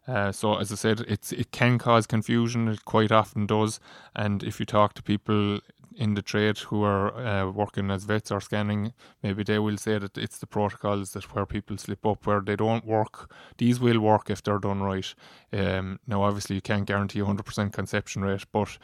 Uh, 0.08 0.32
so 0.32 0.58
as 0.58 0.72
I 0.72 0.76
said, 0.76 1.02
it's 1.02 1.32
it 1.32 1.52
can 1.52 1.78
cause 1.78 2.08
confusion. 2.08 2.68
It 2.68 2.86
quite 2.86 3.12
often 3.12 3.46
does. 3.46 3.80
And 4.16 4.44
if 4.44 4.60
you 4.60 4.66
talk 4.66 4.94
to 4.94 5.04
people 5.04 5.60
in 5.98 6.14
the 6.14 6.22
trade 6.22 6.60
who 6.60 6.84
are 6.84 7.16
uh, 7.18 7.50
working 7.50 7.90
as 7.90 8.04
vets 8.06 8.32
or 8.32 8.40
scanning, 8.40 8.94
maybe 9.24 9.44
they 9.44 9.60
will 9.60 9.78
say 9.78 9.98
that 9.98 10.18
it's 10.18 10.38
the 10.38 10.46
protocols 10.46 11.12
that 11.12 11.36
where 11.36 11.46
people 11.46 11.78
slip 11.78 12.06
up, 12.06 12.26
where 12.26 12.40
they 12.40 12.56
don't 12.56 12.86
work. 12.86 13.32
These 13.58 13.80
will 13.80 14.00
work 14.00 14.30
if 14.30 14.44
they're 14.44 14.60
done 14.60 14.82
right. 14.82 15.14
Um, 15.52 16.00
now, 16.08 16.22
obviously, 16.24 16.56
you 16.56 16.62
can't 16.62 16.86
guarantee 16.86 17.20
100% 17.20 17.74
conception 17.74 18.22
rate, 18.22 18.46
but 18.52 18.78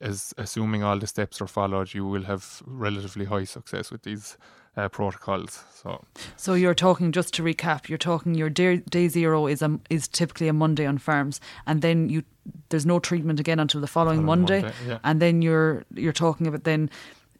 as 0.00 0.34
assuming 0.38 0.82
all 0.82 0.98
the 0.98 1.06
steps 1.06 1.40
are 1.40 1.46
followed, 1.46 1.94
you 1.94 2.06
will 2.06 2.24
have 2.24 2.62
relatively 2.66 3.24
high 3.24 3.44
success 3.44 3.90
with 3.90 4.02
these 4.02 4.36
uh, 4.76 4.88
protocols. 4.88 5.64
So, 5.74 6.04
so 6.36 6.54
you're 6.54 6.74
talking 6.74 7.10
just 7.10 7.34
to 7.34 7.42
recap. 7.42 7.88
You're 7.88 7.98
talking 7.98 8.34
your 8.34 8.48
day, 8.48 8.76
day 8.76 9.08
zero 9.08 9.46
is 9.46 9.60
a, 9.60 9.78
is 9.90 10.06
typically 10.06 10.48
a 10.48 10.52
Monday 10.52 10.86
on 10.86 10.98
farms, 10.98 11.40
and 11.66 11.82
then 11.82 12.08
you 12.08 12.22
there's 12.70 12.86
no 12.86 12.98
treatment 12.98 13.38
again 13.40 13.60
until 13.60 13.80
the 13.80 13.86
following, 13.86 14.20
following 14.20 14.26
Monday, 14.26 14.62
Monday 14.62 14.76
yeah. 14.86 14.98
and 15.04 15.20
then 15.20 15.42
you're 15.42 15.84
you're 15.94 16.12
talking 16.12 16.46
about 16.46 16.64
then 16.64 16.88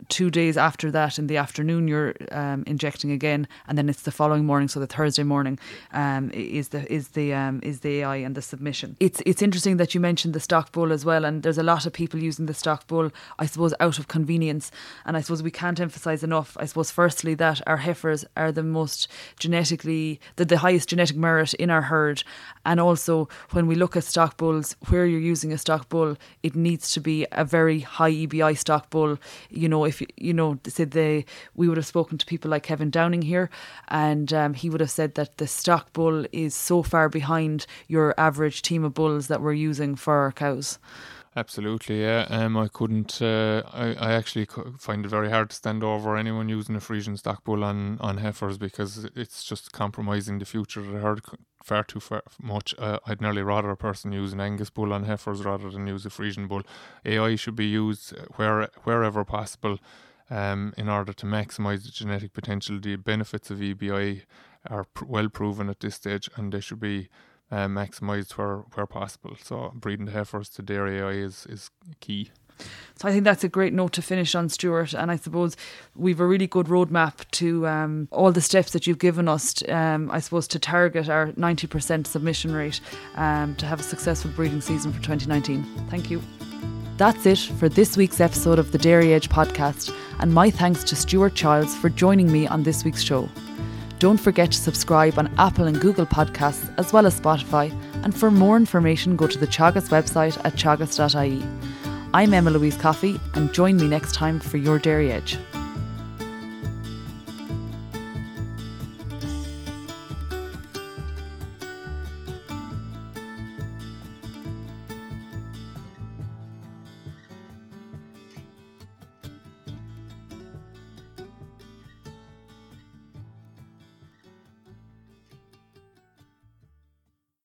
two 0.08 0.30
days 0.30 0.56
after 0.56 0.90
that 0.90 1.18
in 1.18 1.26
the 1.26 1.36
afternoon 1.36 1.88
you're 1.88 2.14
um, 2.30 2.62
injecting 2.66 3.10
again 3.10 3.48
and 3.66 3.76
then 3.76 3.88
it's 3.88 4.02
the 4.02 4.10
following 4.10 4.44
morning 4.44 4.68
so 4.68 4.78
the 4.80 4.86
Thursday 4.86 5.22
morning 5.22 5.58
um, 5.92 6.30
is 6.32 6.68
the 6.68 6.90
is 6.92 7.08
the 7.08 7.34
um, 7.34 7.60
is 7.62 7.80
the 7.80 8.00
AI 8.00 8.16
and 8.16 8.34
the 8.34 8.42
submission. 8.42 8.96
It's 9.00 9.20
it's 9.26 9.42
interesting 9.42 9.76
that 9.78 9.94
you 9.94 10.00
mentioned 10.00 10.34
the 10.34 10.40
stock 10.40 10.72
bull 10.72 10.92
as 10.92 11.04
well 11.04 11.24
and 11.24 11.42
there's 11.42 11.58
a 11.58 11.62
lot 11.62 11.86
of 11.86 11.92
people 11.92 12.20
using 12.20 12.46
the 12.46 12.54
stock 12.54 12.86
bull 12.86 13.10
I 13.38 13.46
suppose 13.46 13.74
out 13.80 13.98
of 13.98 14.08
convenience. 14.08 14.70
And 15.04 15.16
I 15.16 15.20
suppose 15.20 15.42
we 15.42 15.50
can't 15.50 15.80
emphasize 15.80 16.22
enough 16.22 16.56
I 16.60 16.66
suppose 16.66 16.90
firstly 16.90 17.34
that 17.34 17.60
our 17.66 17.78
heifers 17.78 18.24
are 18.36 18.52
the 18.52 18.62
most 18.62 19.08
genetically 19.38 20.20
the, 20.36 20.44
the 20.44 20.58
highest 20.58 20.90
genetic 20.90 21.16
merit 21.16 21.54
in 21.54 21.70
our 21.70 21.82
herd. 21.82 22.22
And 22.64 22.78
also 22.80 23.28
when 23.50 23.66
we 23.66 23.74
look 23.74 23.96
at 23.96 24.04
stock 24.04 24.36
bulls 24.36 24.76
where 24.88 25.06
you're 25.06 25.20
using 25.20 25.52
a 25.52 25.58
stock 25.58 25.88
bull 25.88 26.16
it 26.42 26.54
needs 26.54 26.92
to 26.92 27.00
be 27.00 27.26
a 27.32 27.44
very 27.44 27.80
high 27.80 28.12
EBI 28.12 28.56
stock 28.56 28.90
bull 28.90 29.18
you 29.50 29.68
know 29.68 29.87
if 29.88 30.02
you 30.16 30.32
know 30.32 30.58
said 30.66 30.92
they 30.92 31.24
we 31.54 31.68
would 31.68 31.76
have 31.76 31.86
spoken 31.86 32.18
to 32.18 32.26
people 32.26 32.50
like 32.50 32.62
Kevin 32.62 32.90
Downing 32.90 33.22
here, 33.22 33.50
and 33.88 34.32
um, 34.32 34.54
he 34.54 34.70
would 34.70 34.80
have 34.80 34.90
said 34.90 35.14
that 35.14 35.38
the 35.38 35.46
stock 35.46 35.92
bull 35.92 36.26
is 36.32 36.54
so 36.54 36.82
far 36.82 37.08
behind 37.08 37.66
your 37.88 38.14
average 38.18 38.62
team 38.62 38.84
of 38.84 38.94
bulls 38.94 39.28
that 39.28 39.40
we're 39.40 39.52
using 39.52 39.96
for 39.96 40.14
our 40.14 40.32
cows. 40.32 40.78
Absolutely, 41.36 42.00
yeah. 42.02 42.26
Um, 42.30 42.56
I 42.56 42.68
couldn't. 42.68 43.20
Uh, 43.22 43.62
I, 43.72 43.94
I 43.94 44.12
actually 44.12 44.46
find 44.78 45.04
it 45.04 45.08
very 45.08 45.30
hard 45.30 45.50
to 45.50 45.56
stand 45.56 45.84
over 45.84 46.16
anyone 46.16 46.48
using 46.48 46.74
a 46.74 46.80
Friesian 46.80 47.18
stock 47.18 47.44
bull 47.44 47.62
on, 47.62 47.98
on 48.00 48.18
heifers 48.18 48.58
because 48.58 49.04
it's 49.14 49.44
just 49.44 49.72
compromising 49.72 50.38
the 50.38 50.44
future 50.44 50.80
of 50.80 50.88
the 50.88 50.98
herd 50.98 51.20
far 51.62 51.84
too 51.84 52.00
far 52.00 52.22
much. 52.40 52.74
Uh, 52.78 52.98
I'd 53.06 53.20
nearly 53.20 53.42
rather 53.42 53.70
a 53.70 53.76
person 53.76 54.10
use 54.12 54.32
an 54.32 54.40
Angus 54.40 54.70
bull 54.70 54.92
on 54.92 55.04
heifers 55.04 55.44
rather 55.44 55.70
than 55.70 55.86
use 55.86 56.06
a 56.06 56.08
Friesian 56.08 56.48
bull. 56.48 56.62
AI 57.04 57.36
should 57.36 57.56
be 57.56 57.66
used 57.66 58.14
where 58.36 58.68
wherever 58.84 59.24
possible. 59.24 59.78
Um, 60.30 60.74
in 60.76 60.90
order 60.90 61.14
to 61.14 61.26
maximise 61.26 61.84
the 61.84 61.90
genetic 61.90 62.34
potential, 62.34 62.78
the 62.78 62.96
benefits 62.96 63.50
of 63.50 63.60
EBI 63.60 64.22
are 64.68 64.84
pr- 64.84 65.06
well 65.06 65.28
proven 65.30 65.70
at 65.70 65.80
this 65.80 65.94
stage, 65.94 66.28
and 66.36 66.52
they 66.52 66.60
should 66.60 66.80
be 66.80 67.08
uh, 67.50 67.66
maximised 67.66 68.32
where 68.32 68.58
where 68.74 68.86
possible. 68.86 69.36
So 69.42 69.72
breeding 69.74 70.06
the 70.06 70.12
heifers 70.12 70.48
to 70.50 70.62
dairy 70.62 70.98
AI 70.98 71.10
is 71.10 71.46
is 71.48 71.70
key. 72.00 72.30
So 72.96 73.06
I 73.08 73.12
think 73.12 73.24
that's 73.24 73.44
a 73.44 73.48
great 73.48 73.72
note 73.72 73.92
to 73.92 74.02
finish 74.02 74.34
on, 74.34 74.48
Stuart. 74.48 74.92
And 74.92 75.10
I 75.10 75.16
suppose 75.16 75.56
we've 75.94 76.18
a 76.18 76.26
really 76.26 76.48
good 76.48 76.66
roadmap 76.66 77.30
to 77.32 77.66
um, 77.68 78.08
all 78.10 78.32
the 78.32 78.40
steps 78.40 78.72
that 78.72 78.86
you've 78.86 78.98
given 78.98 79.28
us. 79.28 79.62
Um, 79.68 80.10
I 80.10 80.18
suppose 80.18 80.48
to 80.48 80.58
target 80.58 81.08
our 81.08 81.28
90% 81.28 82.06
submission 82.06 82.52
rate 82.52 82.80
um, 83.14 83.54
to 83.56 83.66
have 83.66 83.78
a 83.78 83.84
successful 83.84 84.32
breeding 84.32 84.60
season 84.60 84.92
for 84.92 84.98
2019. 84.98 85.64
Thank 85.88 86.10
you. 86.10 86.20
That's 86.96 87.26
it 87.26 87.38
for 87.38 87.68
this 87.68 87.96
week's 87.96 88.20
episode 88.20 88.58
of 88.58 88.72
the 88.72 88.78
Dairy 88.78 89.14
Edge 89.14 89.28
podcast, 89.28 89.94
and 90.18 90.34
my 90.34 90.50
thanks 90.50 90.82
to 90.82 90.96
Stuart 90.96 91.36
Childs 91.36 91.76
for 91.76 91.88
joining 91.88 92.32
me 92.32 92.48
on 92.48 92.64
this 92.64 92.84
week's 92.84 93.02
show. 93.02 93.28
Don't 93.98 94.16
forget 94.18 94.52
to 94.52 94.58
subscribe 94.58 95.18
on 95.18 95.28
Apple 95.38 95.66
and 95.66 95.80
Google 95.80 96.06
Podcasts, 96.06 96.72
as 96.78 96.92
well 96.92 97.06
as 97.06 97.20
Spotify, 97.20 97.72
And 98.04 98.16
for 98.16 98.30
more 98.30 98.56
information, 98.56 99.16
go 99.16 99.26
to 99.26 99.38
the 99.38 99.46
Teagasc 99.46 99.88
website 99.88 100.40
at 100.44 100.54
teagasc.ie. 100.54 101.44
I'm 102.14 102.32
Emma 102.32 102.50
Louise 102.50 102.76
Coffey, 102.76 103.20
and 103.34 103.52
join 103.52 103.76
me 103.76 103.88
next 103.88 104.14
time 104.14 104.38
for 104.38 104.56
your 104.56 104.78
Dairy 104.78 105.10
Edge. 105.10 105.36